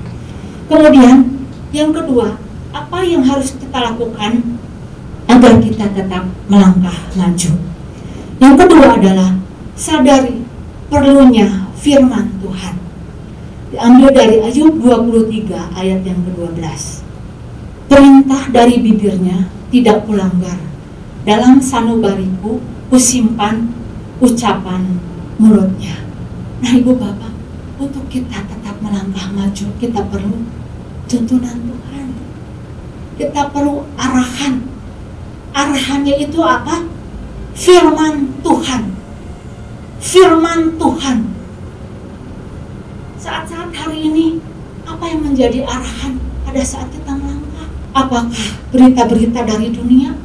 Kemudian 0.64 1.44
yang 1.76 1.92
kedua, 1.92 2.40
apa 2.74 3.06
yang 3.06 3.22
harus 3.22 3.54
kita 3.54 3.78
lakukan 3.78 4.58
agar 5.30 5.52
kita 5.62 5.86
tetap 5.94 6.26
melangkah 6.50 6.98
maju? 7.14 7.50
Yang 8.42 8.54
kedua 8.66 8.98
adalah 8.98 9.30
sadari 9.78 10.42
perlunya 10.90 11.70
firman 11.78 12.34
Tuhan. 12.42 12.74
Diambil 13.70 14.10
dari 14.10 14.36
Ayub 14.42 14.82
23 14.82 15.78
ayat 15.78 16.02
yang 16.02 16.18
ke-12. 16.26 16.66
Perintah 17.86 18.42
dari 18.50 18.82
bibirnya 18.82 19.46
tidak 19.70 20.02
kulanggar. 20.06 20.58
Dalam 21.22 21.62
sanubariku 21.62 22.58
kusimpan 22.90 23.70
ucapan 24.18 24.98
mulutnya. 25.38 25.94
Nah 26.62 26.72
ibu 26.74 26.94
bapak, 26.94 27.32
untuk 27.78 28.06
kita 28.10 28.44
tetap 28.46 28.76
melangkah 28.78 29.30
maju, 29.34 29.66
kita 29.78 30.00
perlu 30.10 30.46
tuntunan 31.10 31.58
Tuhan. 31.58 32.03
Kita 33.14 33.46
perlu 33.54 33.86
arahan. 33.94 34.66
Arahannya 35.54 36.18
itu 36.18 36.42
apa? 36.42 36.82
Firman 37.54 38.42
Tuhan. 38.42 38.82
Firman 40.02 40.74
Tuhan. 40.74 41.18
Saat-saat 43.22 43.70
hari 43.70 44.10
ini, 44.10 44.26
apa 44.82 45.06
yang 45.06 45.22
menjadi 45.22 45.62
arahan 45.62 46.18
pada 46.42 46.62
saat 46.66 46.90
kita 46.90 47.14
melangkah? 47.14 47.70
Apakah 47.94 48.50
berita-berita 48.74 49.46
dari 49.46 49.70
dunia? 49.70 50.18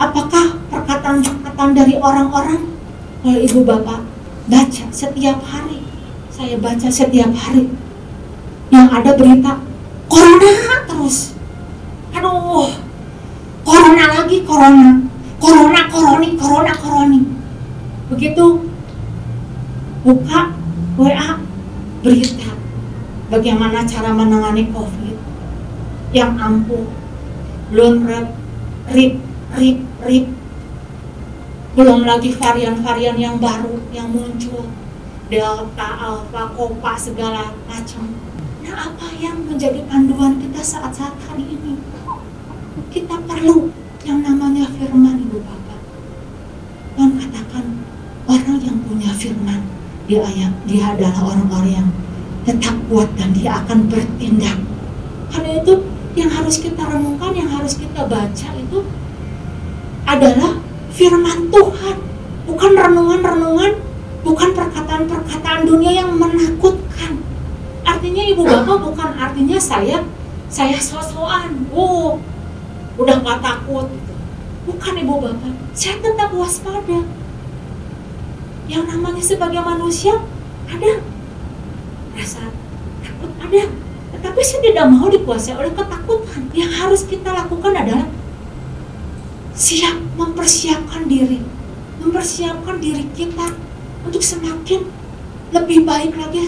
Apakah 0.00 0.56
perkataan-perkataan 0.72 1.72
dari 1.76 2.00
orang-orang? 2.00 2.72
Kalau 3.20 3.36
ibu 3.36 3.60
bapak 3.68 4.00
baca 4.48 4.84
setiap 4.88 5.44
hari, 5.44 5.84
saya 6.32 6.56
baca 6.56 6.88
setiap 6.88 7.36
hari 7.36 7.68
yang 8.72 8.88
ada 8.88 9.12
berita 9.12 9.60
corona 10.08 10.88
terus. 10.88 11.36
Aduh, 12.30 12.70
corona 13.66 14.06
lagi 14.06 14.46
corona, 14.46 15.02
corona 15.42 15.82
koroni, 15.90 16.28
corona 16.38 16.72
koroni. 16.78 17.20
Begitu. 18.06 18.70
Buka 20.06 20.54
WA 20.94 21.42
berita. 22.06 22.54
Bagaimana 23.34 23.82
cara 23.82 24.14
menangani 24.14 24.70
COVID? 24.70 25.16
Yang 26.14 26.32
ampuh, 26.38 26.86
belum 27.74 28.06
rep, 28.06 28.30
rip, 28.94 29.14
rip, 29.58 29.78
rip, 30.06 30.26
belum 31.74 32.06
lagi 32.06 32.30
varian-varian 32.34 33.14
yang 33.18 33.38
baru 33.38 33.78
yang 33.94 34.10
muncul, 34.10 34.70
delta, 35.30 35.88
alpha, 35.98 36.42
kopa 36.54 36.94
segala 36.94 37.54
macam. 37.66 38.10
Nah, 38.62 38.90
apa 38.90 39.06
yang 39.18 39.46
menjadi 39.46 39.82
panduan 39.86 40.38
kita 40.42 40.62
saat-saat 40.62 41.14
hari 41.30 41.46
ini? 41.46 41.89
Kita 42.90 43.18
perlu 43.26 43.74
yang 44.06 44.22
namanya 44.22 44.70
firman, 44.78 45.26
Ibu 45.26 45.38
Bapak. 45.42 45.80
Tuhan 46.94 47.10
katakan 47.18 47.64
orang 48.30 48.58
yang 48.62 48.78
punya 48.86 49.10
firman 49.10 49.60
dia 50.10 50.26
ayat 50.26 50.52
dia 50.66 50.84
adalah 50.90 51.34
orang-orang 51.34 51.70
yang 51.70 51.88
tetap 52.42 52.74
kuat 52.90 53.06
dan 53.14 53.30
dia 53.30 53.62
akan 53.62 53.86
bertindak. 53.86 54.58
Karena 55.30 55.62
itu 55.62 55.86
yang 56.18 56.30
harus 56.34 56.58
kita 56.58 56.82
renungkan, 56.82 57.30
yang 57.30 57.46
harus 57.46 57.78
kita 57.78 58.06
baca 58.10 58.48
itu 58.58 58.78
adalah 60.06 60.58
firman 60.90 61.46
Tuhan, 61.54 61.96
bukan 62.50 62.72
renungan-renungan, 62.74 63.72
bukan 64.26 64.50
perkataan-perkataan 64.50 65.62
dunia 65.62 66.02
yang 66.02 66.10
menakutkan. 66.18 67.22
Artinya 67.86 68.22
ibu 68.26 68.42
bapak 68.42 68.78
bukan 68.82 69.10
artinya 69.14 69.58
saya 69.62 70.02
saya 70.50 70.74
sosokan, 70.82 71.70
oh 71.70 72.18
udah 73.00 73.16
gak 73.24 73.40
takut. 73.40 73.88
Bukan 74.68 74.94
ibu 75.00 75.14
bapak, 75.24 75.54
saya 75.72 75.96
tetap 76.04 76.30
waspada. 76.36 77.00
Yang 78.68 78.84
namanya 78.86 79.22
sebagai 79.24 79.64
manusia 79.64 80.20
ada 80.68 81.00
rasa 82.14 82.52
takut 83.02 83.32
ada, 83.40 83.62
tetapi 84.14 84.40
saya 84.44 84.60
tidak 84.62 84.86
mau 84.92 85.08
dikuasai 85.08 85.56
oleh 85.56 85.72
ketakutan. 85.72 86.42
Yang 86.52 86.70
harus 86.76 87.00
kita 87.08 87.32
lakukan 87.32 87.72
adalah 87.72 88.06
siap 89.56 89.96
mempersiapkan 90.14 91.08
diri, 91.08 91.40
mempersiapkan 92.04 92.78
diri 92.78 93.08
kita 93.16 93.56
untuk 94.06 94.22
semakin 94.22 94.86
lebih 95.50 95.82
baik 95.82 96.14
lagi 96.14 96.46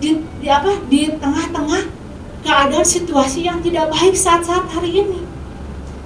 di, 0.00 0.24
di 0.40 0.48
apa 0.48 0.80
di 0.88 1.10
tengah-tengah 1.20 1.82
keadaan 2.42 2.86
situasi 2.86 3.44
yang 3.44 3.60
tidak 3.60 3.92
baik 3.92 4.16
saat-saat 4.16 4.66
hari 4.72 5.04
ini. 5.04 5.31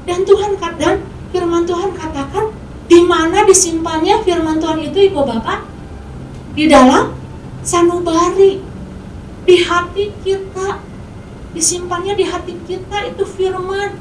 Dan 0.06 0.22
Tuhan 0.22 0.54
dan 0.78 1.02
firman 1.34 1.66
Tuhan 1.66 1.90
katakan 1.92 2.54
di 2.86 3.02
mana 3.02 3.42
disimpannya 3.42 4.22
firman 4.22 4.62
Tuhan 4.62 4.78
itu 4.80 5.10
Ibu 5.10 5.20
Bapak? 5.26 5.66
Di 6.54 6.70
dalam 6.70 7.12
sanubari 7.66 8.62
di 9.42 9.56
hati 9.66 10.14
kita. 10.22 10.80
Disimpannya 11.52 12.14
di 12.14 12.24
hati 12.28 12.52
kita 12.68 13.08
itu 13.08 13.24
firman 13.24 13.96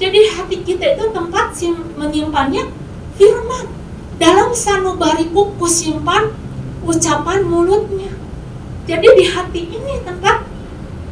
jadi 0.00 0.32
hati 0.32 0.64
kita 0.64 0.96
itu 0.96 1.12
tempat 1.12 1.52
menyimpannya 2.00 2.72
firman. 3.20 3.68
Dalam 4.16 4.56
sanubariku 4.56 5.52
kusimpan 5.60 6.32
ucapan 6.80 7.44
mulutnya. 7.44 8.08
Jadi 8.88 9.06
di 9.12 9.24
hati 9.28 9.60
ini 9.68 10.00
tempat 10.00 10.48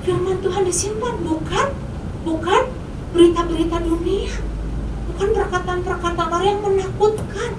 firman 0.09 0.41
Tuhan 0.41 0.65
disimpan, 0.65 1.21
bukan 1.21 1.69
bukan 2.25 2.65
berita-berita 3.13 3.77
dunia. 3.83 4.33
Bukan 5.13 5.29
perkataan-perkataan 5.35 6.29
orang 6.31 6.49
yang 6.49 6.63
menakutkan. 6.63 7.53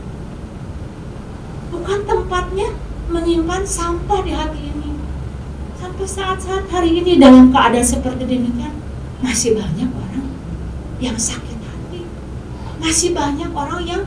Bukan 1.69 1.99
tempatnya 2.05 2.69
menyimpan 3.09 3.63
sampah 3.65 4.21
di 4.21 4.31
hati 4.33 4.61
ini. 4.69 4.89
Sampai 5.79 6.05
saat-saat 6.05 6.69
hari 6.69 7.01
ini 7.01 7.17
dalam 7.17 7.49
keadaan 7.49 7.85
seperti 7.85 8.27
demikian 8.27 8.75
masih 9.19 9.55
banyak 9.55 9.89
orang 9.89 10.27
yang 10.99 11.15
sakit 11.15 11.57
hati. 11.59 12.03
Masih 12.79 13.11
banyak 13.15 13.51
orang 13.51 13.83
yang 13.83 14.03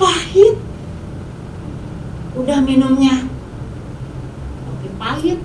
pahit. 0.00 0.56
Udah 2.32 2.62
minumnya 2.64 3.26
kopi 4.64 4.88
pahit, 4.96 5.38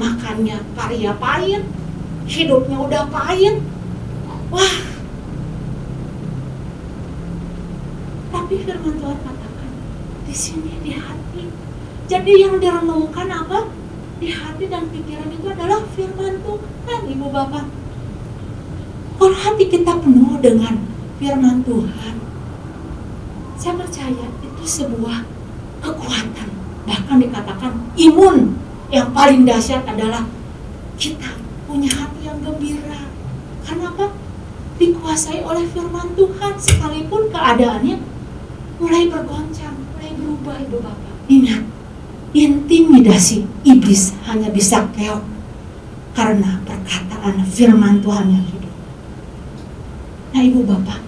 makannya 0.00 0.58
karya 0.74 1.12
pahit, 1.14 1.62
hidupnya 2.26 2.78
udah 2.82 3.02
pahit. 3.12 3.62
Wah. 4.52 4.76
Tapi 8.32 8.54
firman 8.62 8.94
Tuhan 9.00 9.18
katakan 9.24 9.70
di 10.28 10.34
sini 10.36 10.72
di 10.84 10.92
hati. 10.92 11.48
Jadi 12.06 12.32
yang 12.44 12.60
direnungkan 12.60 13.32
apa? 13.32 13.82
di 14.22 14.30
hati 14.30 14.70
dan 14.70 14.86
pikiran 14.86 15.34
itu 15.34 15.50
adalah 15.50 15.82
firman 15.98 16.38
Tuhan, 16.46 17.00
Ibu 17.10 17.26
Bapak. 17.34 17.66
Kalau 19.18 19.34
hati 19.34 19.66
kita 19.66 19.98
penuh 19.98 20.38
dengan 20.38 20.78
firman 21.18 21.66
Tuhan, 21.66 22.14
saya 23.58 23.74
percaya 23.74 24.26
itu 24.46 24.62
sebuah 24.62 25.26
kekuatan. 25.82 26.48
Bahkan 26.86 27.16
dikatakan 27.18 27.72
imun 27.98 28.54
yang 28.94 29.10
paling 29.10 29.42
dahsyat 29.42 29.82
adalah 29.90 30.22
kita 30.94 31.34
punya 31.66 31.90
hati 31.90 32.30
yang 32.30 32.38
gembira. 32.46 33.10
Karena 33.66 33.90
apa? 33.90 34.06
Dikuasai 34.82 35.46
oleh 35.46 35.62
firman 35.70 36.10
Tuhan 36.18 36.58
sekalipun 36.58 37.30
keadaannya 37.30 38.02
mulai 38.82 39.06
bergoncang, 39.06 39.78
mulai 39.94 40.10
berubah 40.18 40.58
Ibu 40.58 40.78
Bapak. 40.82 41.14
Ingat, 41.30 41.62
intimidasi 42.34 43.46
iblis 43.62 44.10
hanya 44.26 44.50
bisa 44.50 44.90
keok 44.90 45.22
karena 46.18 46.58
perkataan 46.66 47.46
firman 47.46 48.02
Tuhan 48.02 48.26
yang 48.26 48.42
hidup. 48.42 48.74
Nah 50.32 50.42
ibu 50.42 50.64
bapak, 50.64 51.00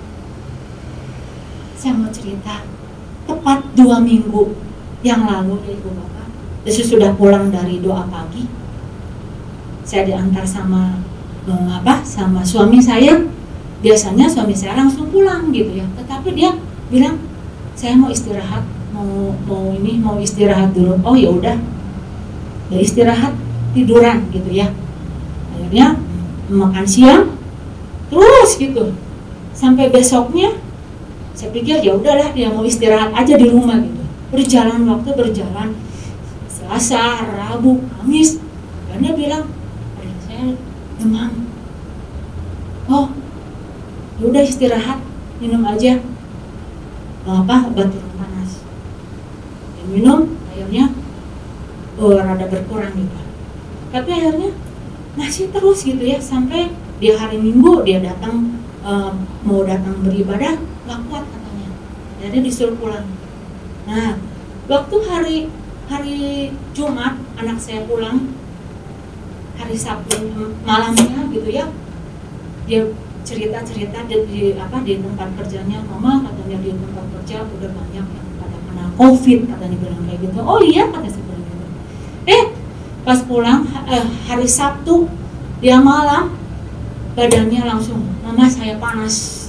saya 1.80 1.96
mau 1.96 2.12
cerita 2.12 2.62
tepat 3.24 3.64
dua 3.74 3.98
minggu 4.04 4.54
yang 5.02 5.24
lalu 5.24 5.58
ya 5.64 5.72
ibu 5.74 5.90
bapak, 5.96 6.28
Yesus 6.68 6.92
sudah 6.94 7.16
pulang 7.16 7.50
dari 7.50 7.80
doa 7.80 8.06
pagi. 8.06 8.46
Saya 9.82 10.08
diantar 10.08 10.44
sama 10.46 11.00
apa 11.48 12.00
sama 12.04 12.40
suami 12.44 12.78
saya. 12.80 13.33
Biasanya 13.84 14.24
suami 14.32 14.56
saya 14.56 14.80
langsung 14.80 15.12
pulang 15.12 15.52
gitu 15.52 15.76
ya, 15.76 15.84
tetapi 16.00 16.32
dia 16.32 16.56
bilang 16.88 17.20
saya 17.76 17.92
mau 18.00 18.08
istirahat 18.08 18.64
mau 18.96 19.36
mau 19.44 19.76
ini 19.76 20.00
mau 20.00 20.16
istirahat 20.16 20.72
dulu. 20.72 20.96
Oh 21.04 21.12
ya 21.12 21.28
udah. 21.28 21.60
Ya 22.72 22.78
istirahat 22.80 23.36
tiduran 23.76 24.24
gitu 24.32 24.48
ya. 24.48 24.72
Akhirnya 25.52 26.00
makan 26.48 26.86
siang 26.88 27.36
terus 28.08 28.56
gitu. 28.56 28.96
Sampai 29.52 29.92
besoknya 29.92 30.56
saya 31.36 31.50
pikir 31.52 31.84
ya 31.84 31.92
udahlah 31.98 32.32
dia 32.32 32.48
mau 32.48 32.64
istirahat 32.64 33.12
aja 33.12 33.36
di 33.36 33.52
rumah 33.52 33.84
gitu. 33.84 34.00
Berjalan 34.32 34.88
waktu 34.88 35.10
berjalan 35.12 35.76
Selasa 36.48 37.20
Rabu 37.36 37.84
Kamis 38.00 38.40
dan 38.88 38.96
dia 39.04 39.12
bilang 39.12 39.44
saya 40.24 40.56
demam. 40.96 41.30
Oh 42.88 43.23
udah 44.22 44.42
istirahat 44.42 45.00
minum 45.42 45.62
aja. 45.66 45.98
Apa 47.24 47.72
obat 47.72 47.88
minum 49.88 50.32
airnya 50.52 50.90
oh, 52.00 52.16
rada 52.16 52.46
berkurang 52.48 52.94
gitu 52.96 53.20
tapi 53.94 54.10
akhirnya 54.10 54.50
masih 55.14 55.54
terus 55.54 55.86
gitu 55.86 56.02
ya 56.02 56.18
sampai 56.18 56.74
di 56.98 57.14
hari 57.14 57.38
minggu 57.38 57.86
dia 57.86 58.02
datang 58.02 58.58
uh, 58.82 59.14
mau 59.46 59.62
datang 59.62 60.02
beribadah 60.02 60.58
nggak 60.58 61.00
kuat 61.06 61.24
katanya. 61.30 61.70
Jadi 62.18 62.36
disuruh 62.42 62.74
pulang. 62.74 63.06
Nah 63.86 64.18
waktu 64.66 64.96
hari 65.06 65.36
hari 65.86 66.18
Jumat 66.74 67.14
anak 67.38 67.62
saya 67.62 67.86
pulang 67.86 68.34
hari 69.54 69.78
Sabtu 69.78 70.26
malamnya 70.66 71.30
gitu 71.30 71.46
ya 71.54 71.70
dia 72.66 72.90
cerita 73.24 73.64
cerita 73.64 74.04
di, 74.04 74.16
di 74.28 74.40
apa 74.60 74.84
di 74.84 75.00
tempat 75.00 75.32
kerjanya 75.40 75.80
mama 75.88 76.20
katanya 76.28 76.60
di 76.60 76.70
tempat 76.76 77.04
kerja 77.18 77.36
udah 77.48 77.70
banyak 77.72 78.04
yang 78.04 78.28
kena 78.68 78.84
covid 79.00 79.40
katanya 79.48 79.76
bilang 79.80 80.02
kayak 80.04 80.20
gitu. 80.28 80.38
Oh 80.44 80.60
iya 80.60 80.92
kata 80.92 81.08
saya 81.08 81.24
bilang 81.24 81.44
gitu. 81.48 81.64
Eh 82.28 82.44
pas 83.00 83.20
pulang 83.24 83.64
eh, 83.88 84.04
hari 84.28 84.44
Sabtu 84.44 85.08
dia 85.64 85.80
malam 85.80 86.36
badannya 87.16 87.64
langsung 87.64 88.04
mama 88.20 88.44
saya 88.44 88.76
panas. 88.76 89.48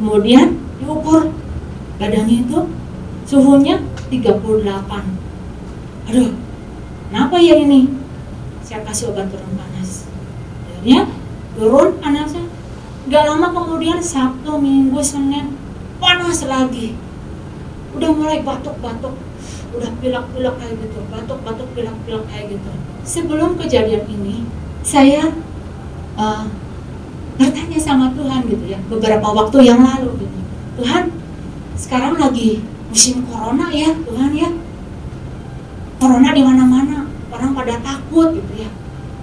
Kemudian 0.00 0.56
diukur 0.80 1.28
badannya 2.00 2.48
itu 2.48 2.60
suhunya 3.28 3.84
38 4.08 4.40
aduh 6.06 6.30
kenapa 7.10 7.36
ya 7.36 7.60
ini? 7.60 7.90
Saya 8.64 8.80
kasih 8.82 9.12
obat 9.12 9.28
turun 9.28 9.52
panas. 9.60 10.08
Akhirnya 10.66 11.10
turun 11.56 11.96
panasnya 11.98 12.44
gak 13.08 13.24
lama 13.24 13.48
kemudian 13.50 13.98
Sabtu 14.02 14.60
Minggu 14.60 15.00
Senin 15.00 15.56
panas 15.96 16.44
lagi. 16.44 16.92
Udah 17.96 18.10
mulai 18.12 18.44
batuk-batuk. 18.44 19.16
Udah 19.72 19.90
pilak-pilak 20.00 20.56
kayak 20.56 20.74
gitu 20.80 20.98
batuk-batuk 21.08 21.68
pilak-pilak 21.76 22.24
kayak 22.28 22.56
gitu. 22.56 22.70
Sebelum 23.04 23.56
kejadian 23.60 24.04
ini 24.08 24.44
saya 24.84 25.32
uh, 26.16 26.44
bertanya 27.36 27.76
sama 27.76 28.12
Tuhan 28.16 28.48
gitu 28.48 28.64
ya 28.64 28.78
beberapa 28.88 29.28
waktu 29.32 29.58
yang 29.64 29.80
lalu 29.84 30.24
gitu. 30.24 30.38
Tuhan 30.80 31.12
sekarang 31.76 32.16
lagi 32.16 32.64
musim 32.88 33.24
corona 33.28 33.68
ya 33.72 33.92
Tuhan 33.92 34.30
ya. 34.32 34.50
Corona 35.96 36.28
di 36.36 36.42
mana-mana 36.44 37.08
orang 37.32 37.52
pada 37.52 37.74
takut 37.80 38.32
gitu 38.36 38.52
ya. 38.56 38.70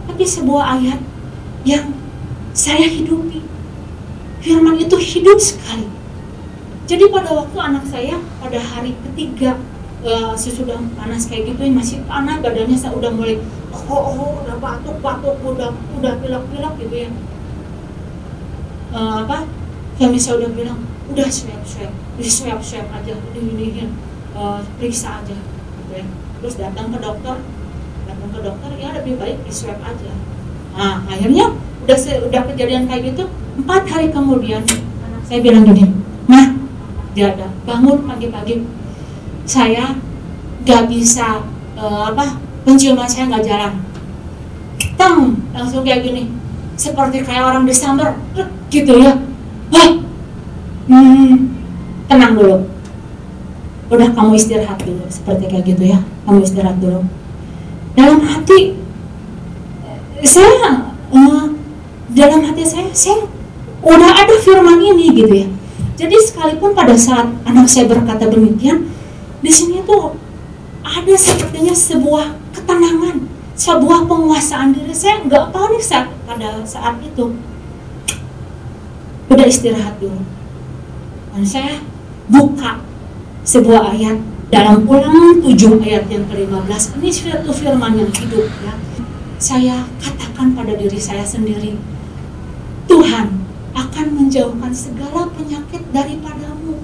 Tapi 0.10 0.24
sebuah 0.26 0.78
ayat 0.78 1.00
yang 1.66 2.03
saya 2.54 2.86
hidupi. 2.86 3.42
Firman 4.46 4.78
itu 4.78 4.96
hidup 4.96 5.42
sekali. 5.42 5.90
Jadi 6.86 7.10
pada 7.10 7.34
waktu 7.34 7.58
anak 7.58 7.84
saya 7.90 8.22
pada 8.38 8.60
hari 8.62 8.94
ketiga 9.10 9.58
uh, 10.04 10.36
sesudah 10.36 10.78
panas 10.94 11.26
kayak 11.26 11.56
gitu 11.56 11.64
masih 11.72 12.04
panas 12.06 12.44
badannya 12.44 12.76
saya 12.76 12.92
udah 12.94 13.08
mulai 13.10 13.40
oh, 13.72 13.88
oh, 13.88 14.04
oh 14.20 14.32
udah 14.44 14.60
batuk 14.60 15.00
batuk 15.00 15.40
udah 15.42 15.72
udah 15.98 16.14
pilek 16.22 16.44
pilek 16.52 16.74
gitu 16.86 16.96
ya. 17.08 17.10
Uh, 18.94 19.26
apa? 19.26 19.48
Suami 19.98 20.20
saya 20.20 20.44
udah 20.44 20.52
bilang 20.54 20.80
udah 21.10 21.28
swab 21.32 21.64
swab 21.66 21.92
di 22.20 22.28
swab 22.28 22.60
swab 22.62 22.86
aja 22.94 23.16
ini 23.34 23.90
uh, 24.36 24.60
periksa 24.78 25.24
aja 25.24 25.38
gitu 25.40 25.92
ya. 25.96 26.06
Terus 26.44 26.56
datang 26.60 26.92
ke 26.92 27.00
dokter 27.00 27.40
datang 28.04 28.30
ke 28.30 28.40
dokter 28.44 28.70
ya 28.76 28.92
lebih 28.92 29.16
baik 29.16 29.40
di 29.48 29.52
swab 29.56 29.80
aja. 29.82 30.12
Nah 30.76 31.00
akhirnya 31.08 31.56
udah 31.84 31.98
udah 32.32 32.42
kejadian 32.54 32.88
kayak 32.88 33.12
gitu 33.12 33.28
empat 33.60 33.84
hari 33.92 34.08
kemudian 34.10 34.64
saya 35.28 35.40
bilang 35.44 35.68
gini 35.68 35.92
mah 36.26 36.56
dia 37.14 37.30
ada 37.36 37.48
bangun 37.64 38.10
pagi-pagi. 38.10 38.66
Saya 39.44 39.94
gak 40.64 40.88
bisa 40.90 41.44
uh, 41.76 42.10
apa 42.10 42.40
penciuman 42.64 43.06
saya 43.06 43.28
nggak 43.28 43.46
jalan 43.46 43.74
tang 44.96 45.36
langsung 45.52 45.84
kayak 45.84 46.06
gini 46.06 46.32
seperti 46.80 47.22
kayak 47.22 47.54
orang 47.54 47.68
disambar 47.68 48.18
gitu 48.72 48.94
ya. 48.98 49.20
Wah 49.70 49.90
hmm, 50.90 51.54
tenang 52.08 52.34
dulu. 52.40 52.58
Udah 53.92 54.10
kamu 54.16 54.40
istirahat 54.40 54.80
dulu 54.82 55.06
seperti 55.12 55.52
kayak 55.52 55.66
gitu 55.76 55.84
ya 55.92 56.00
kamu 56.26 56.40
istirahat 56.42 56.80
dulu. 56.80 57.04
Dalam 57.94 58.26
hati 58.26 58.80
saya 60.24 60.50
uh, 60.66 60.93
dalam 62.14 62.46
hati 62.46 62.64
saya 62.64 62.90
saya 62.94 63.26
udah 63.84 64.12
ada 64.24 64.36
firman 64.40 64.80
ini 64.80 65.12
gitu 65.14 65.34
ya 65.34 65.48
jadi 65.94 66.18
sekalipun 66.18 66.74
pada 66.74 66.98
saat 66.98 67.30
anak 67.46 67.70
saya 67.70 67.86
berkata 67.86 68.26
demikian, 68.26 68.90
di 69.46 69.52
sini 69.54 69.86
tuh 69.86 70.18
ada 70.82 71.14
sepertinya 71.14 71.72
sebuah 71.72 72.34
ketenangan, 72.50 73.30
sebuah 73.54 74.10
penguasaan 74.10 74.74
diri. 74.74 74.92
Saya 74.92 75.22
nggak 75.22 75.54
panik 75.54 75.84
saat 75.86 76.10
pada 76.26 76.66
saat 76.66 76.98
itu. 77.06 77.38
Udah 79.30 79.46
istirahat 79.46 80.02
dulu. 80.02 80.26
Dan 81.34 81.46
saya 81.46 81.78
buka 82.28 82.82
sebuah 83.46 83.94
ayat 83.94 84.18
dalam 84.50 84.84
ulangan 84.90 85.42
7 85.42 85.56
ayat 85.82 86.06
yang 86.10 86.26
ke-15 86.30 87.00
ini 87.02 87.10
suatu 87.10 87.50
firman 87.50 87.98
yang 87.98 88.12
hidup 88.14 88.46
ya 88.62 88.74
saya 89.42 89.82
katakan 89.98 90.54
pada 90.54 90.78
diri 90.78 90.96
saya 91.02 91.26
sendiri 91.26 91.74
Tuhan 92.88 93.44
akan 93.74 94.06
menjauhkan 94.14 94.74
segala 94.74 95.30
penyakit 95.34 95.82
daripadamu. 95.90 96.78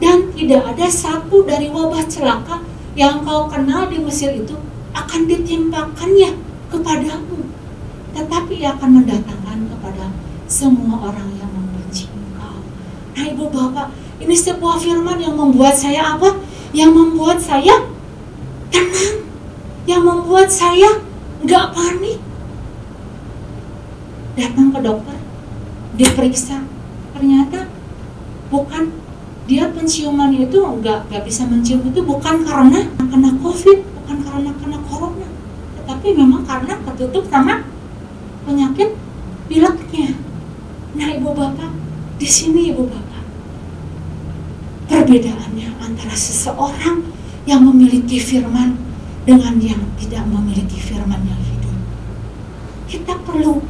Dan 0.00 0.32
tidak 0.32 0.64
ada 0.76 0.86
satu 0.88 1.44
dari 1.44 1.68
wabah 1.68 2.04
celaka 2.08 2.64
yang 2.96 3.20
kau 3.24 3.48
kenal 3.48 3.88
di 3.88 4.00
Mesir 4.00 4.32
itu 4.32 4.56
akan 4.96 5.28
ditimpakannya 5.28 6.36
kepadamu. 6.72 7.40
Tetapi 8.16 8.52
ia 8.58 8.74
akan 8.74 9.04
mendatangkan 9.04 9.58
kepada 9.68 10.04
semua 10.48 11.12
orang 11.12 11.30
yang 11.36 11.50
membenci 11.52 12.08
engkau. 12.10 12.58
Nah 13.14 13.24
ibu 13.28 13.44
bapak 13.52 13.92
ini 14.20 14.34
sebuah 14.34 14.80
firman 14.80 15.20
yang 15.20 15.36
membuat 15.36 15.76
saya 15.76 16.16
apa? 16.16 16.50
yang 16.70 16.94
membuat 16.94 17.42
saya 17.42 17.82
tenang. 18.70 19.26
Yang 19.86 20.02
membuat 20.06 20.48
saya 20.48 21.02
nggak 21.42 21.66
panik. 21.74 22.18
Datang 24.38 24.70
ke 24.70 24.78
dokter 24.80 25.19
diperiksa 26.00 26.64
ternyata 27.12 27.68
bukan 28.48 28.88
dia 29.44 29.68
penciuman 29.68 30.32
itu 30.32 30.56
nggak 30.56 31.12
nggak 31.12 31.22
bisa 31.28 31.44
mencium 31.44 31.84
itu 31.84 32.00
bukan 32.00 32.40
karena 32.48 32.88
kena 32.96 33.30
covid 33.44 33.84
bukan 33.84 34.16
karena 34.24 34.50
kena 34.56 34.78
corona 34.88 35.28
tapi 35.84 36.16
memang 36.16 36.46
karena 36.48 36.80
ketutup 36.86 37.28
sama 37.28 37.66
penyakit 38.46 38.94
pileknya. 39.50 40.14
Nah, 40.94 41.08
Ibu 41.10 41.30
Bapak, 41.34 41.70
di 42.22 42.28
sini 42.30 42.70
Ibu 42.70 42.86
Bapak, 42.86 43.24
perbedaannya 44.86 45.74
antara 45.82 46.14
seseorang 46.14 47.02
yang 47.50 47.66
memiliki 47.66 48.22
firman 48.22 48.78
dengan 49.26 49.58
yang 49.58 49.82
tidak 49.98 50.22
memiliki 50.30 50.78
firman 50.78 51.18
yang 51.26 51.42
hidup. 51.42 51.76
Kita 52.86 53.14
perlu 53.26 53.62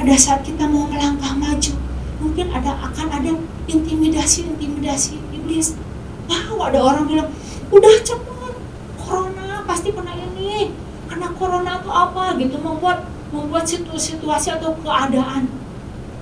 pada 0.00 0.16
saat 0.16 0.40
kita 0.40 0.64
mau 0.64 0.88
melangkah 0.88 1.36
maju, 1.36 1.76
mungkin 2.24 2.48
ada 2.56 2.72
akan 2.88 3.20
ada 3.20 3.36
intimidasi-intimidasi 3.68 5.20
iblis. 5.28 5.76
Wow, 6.24 6.72
ada 6.72 6.80
orang 6.80 7.04
bilang, 7.04 7.28
udah 7.68 8.00
cepat, 8.00 8.56
corona 8.96 9.60
pasti 9.68 9.92
kena 9.92 10.16
ini, 10.16 10.72
kena 11.04 11.28
corona 11.36 11.84
atau 11.84 11.92
apa 11.92 12.32
gitu, 12.40 12.56
membuat 12.64 13.12
membuat 13.28 13.68
situasi 13.68 14.56
atau 14.56 14.72
keadaan. 14.80 15.52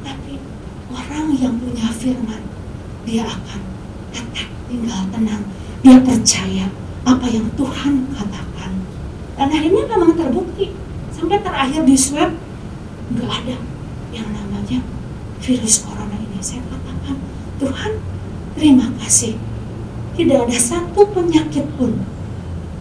Tapi 0.02 0.42
orang 0.90 1.38
yang 1.38 1.54
punya 1.62 1.86
firman, 1.94 2.42
dia 3.06 3.30
akan 3.30 3.62
tetap 4.10 4.50
tinggal 4.66 5.06
tenang, 5.14 5.46
dia 5.86 6.02
percaya 6.02 6.66
apa 7.06 7.26
yang 7.30 7.46
Tuhan 7.54 8.10
katakan. 8.10 8.74
Dan 9.38 9.54
akhirnya 9.54 9.86
memang 9.86 10.18
terbukti 10.18 10.74
sampai 11.14 11.38
terakhir 11.46 11.86
di 11.86 11.94
swab 11.94 12.47
nggak 13.14 13.30
ada 13.30 13.56
yang 14.12 14.28
namanya 14.32 14.84
virus 15.40 15.84
corona 15.84 16.16
ini. 16.16 16.38
Saya 16.40 16.62
katakan 16.66 17.16
Tuhan 17.58 17.92
terima 18.54 18.86
kasih 19.02 19.36
tidak 20.18 20.48
ada 20.48 20.58
satu 20.58 21.06
penyakit 21.14 21.66
pun 21.78 22.02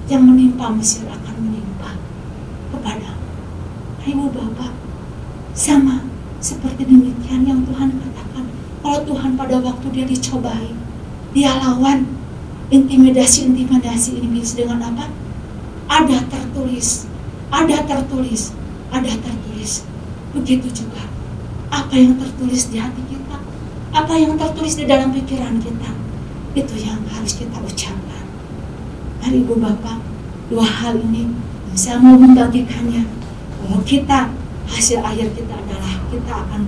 yang 0.07 0.23
menimpa 0.23 0.71
Mesir 0.73 1.05
akan 1.05 1.35
menimpa 1.37 1.99
kepada 2.73 3.13
ibu 4.07 4.31
bapak 4.31 4.71
sama 5.53 6.05
seperti 6.39 6.87
demikian 6.87 7.43
yang 7.43 7.61
Tuhan 7.67 7.97
katakan 7.97 8.45
kalau 8.81 8.99
Tuhan 9.03 9.31
pada 9.35 9.59
waktu 9.59 9.87
dia 9.91 10.05
dicobai 10.07 10.71
dia 11.35 11.53
lawan 11.59 12.17
intimidasi-intimidasi 12.67 14.19
ini 14.19 14.43
dengan 14.43 14.91
apa? 14.91 15.07
Ada 15.87 16.19
tertulis, 16.27 17.07
ada 17.47 17.79
tertulis, 17.87 18.51
ada 18.91 19.07
tertulis. 19.07 19.56
Begitu 20.35 20.83
juga 20.83 21.07
apa 21.67 21.93
yang 21.95 22.15
tertulis 22.15 22.71
di 22.71 22.79
hati 22.79 23.03
kita, 23.07 23.37
apa 23.91 24.13
yang 24.15 24.39
tertulis 24.39 24.75
di 24.79 24.87
dalam 24.87 25.11
pikiran 25.11 25.59
kita, 25.59 25.91
itu 26.55 26.75
yang 26.79 26.99
harus 27.11 27.35
kita 27.35 27.57
ucapkan. 27.59 28.25
Hari 29.23 29.43
Ibu 29.43 29.59
Bapak, 29.59 29.99
dua 30.47 30.63
hal 30.63 30.99
ini 30.99 31.31
saya 31.77 32.01
mau 32.01 32.17
membagikannya 32.17 33.05
bahwa 33.61 33.79
kita 33.85 34.31
hasil 34.67 35.03
akhir 35.03 35.31
kita 35.37 35.53
adalah 35.53 35.93
kita 36.09 36.33
akan 36.33 36.65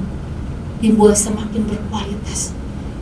dibuat 0.80 1.15
semakin 1.17 1.65
berkualitas. 1.65 2.54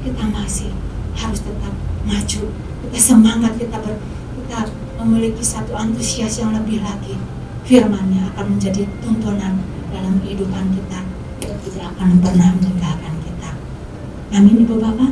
Kita 0.05 0.23
masih 0.31 0.71
harus 1.17 1.41
tetap 1.41 1.73
maju 2.07 2.41
kita 2.87 2.99
semangat 3.03 3.59
kita 3.59 3.77
ber, 3.83 3.99
kita 4.39 4.71
memiliki 5.01 5.43
satu 5.43 5.75
antusias 5.75 6.39
yang 6.39 6.55
lebih 6.55 6.79
lagi 6.79 7.19
firmannya 7.67 8.31
akan 8.33 8.55
menjadi 8.55 8.87
tuntunan 9.03 9.59
dalam 9.93 10.19
kehidupan 10.23 10.65
kita 10.73 10.99
tidak 11.41 11.85
akan 11.95 12.19
pernah 12.19 12.49
meninggalkan 12.57 13.13
kita. 13.23 13.51
Amin 14.35 14.63
ibu 14.63 14.75
bapak. 14.79 15.11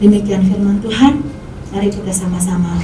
Demikian 0.00 0.42
firman 0.48 0.80
Tuhan. 0.80 1.24
Mari 1.70 1.88
kita 1.92 2.10
sama-sama 2.10 2.80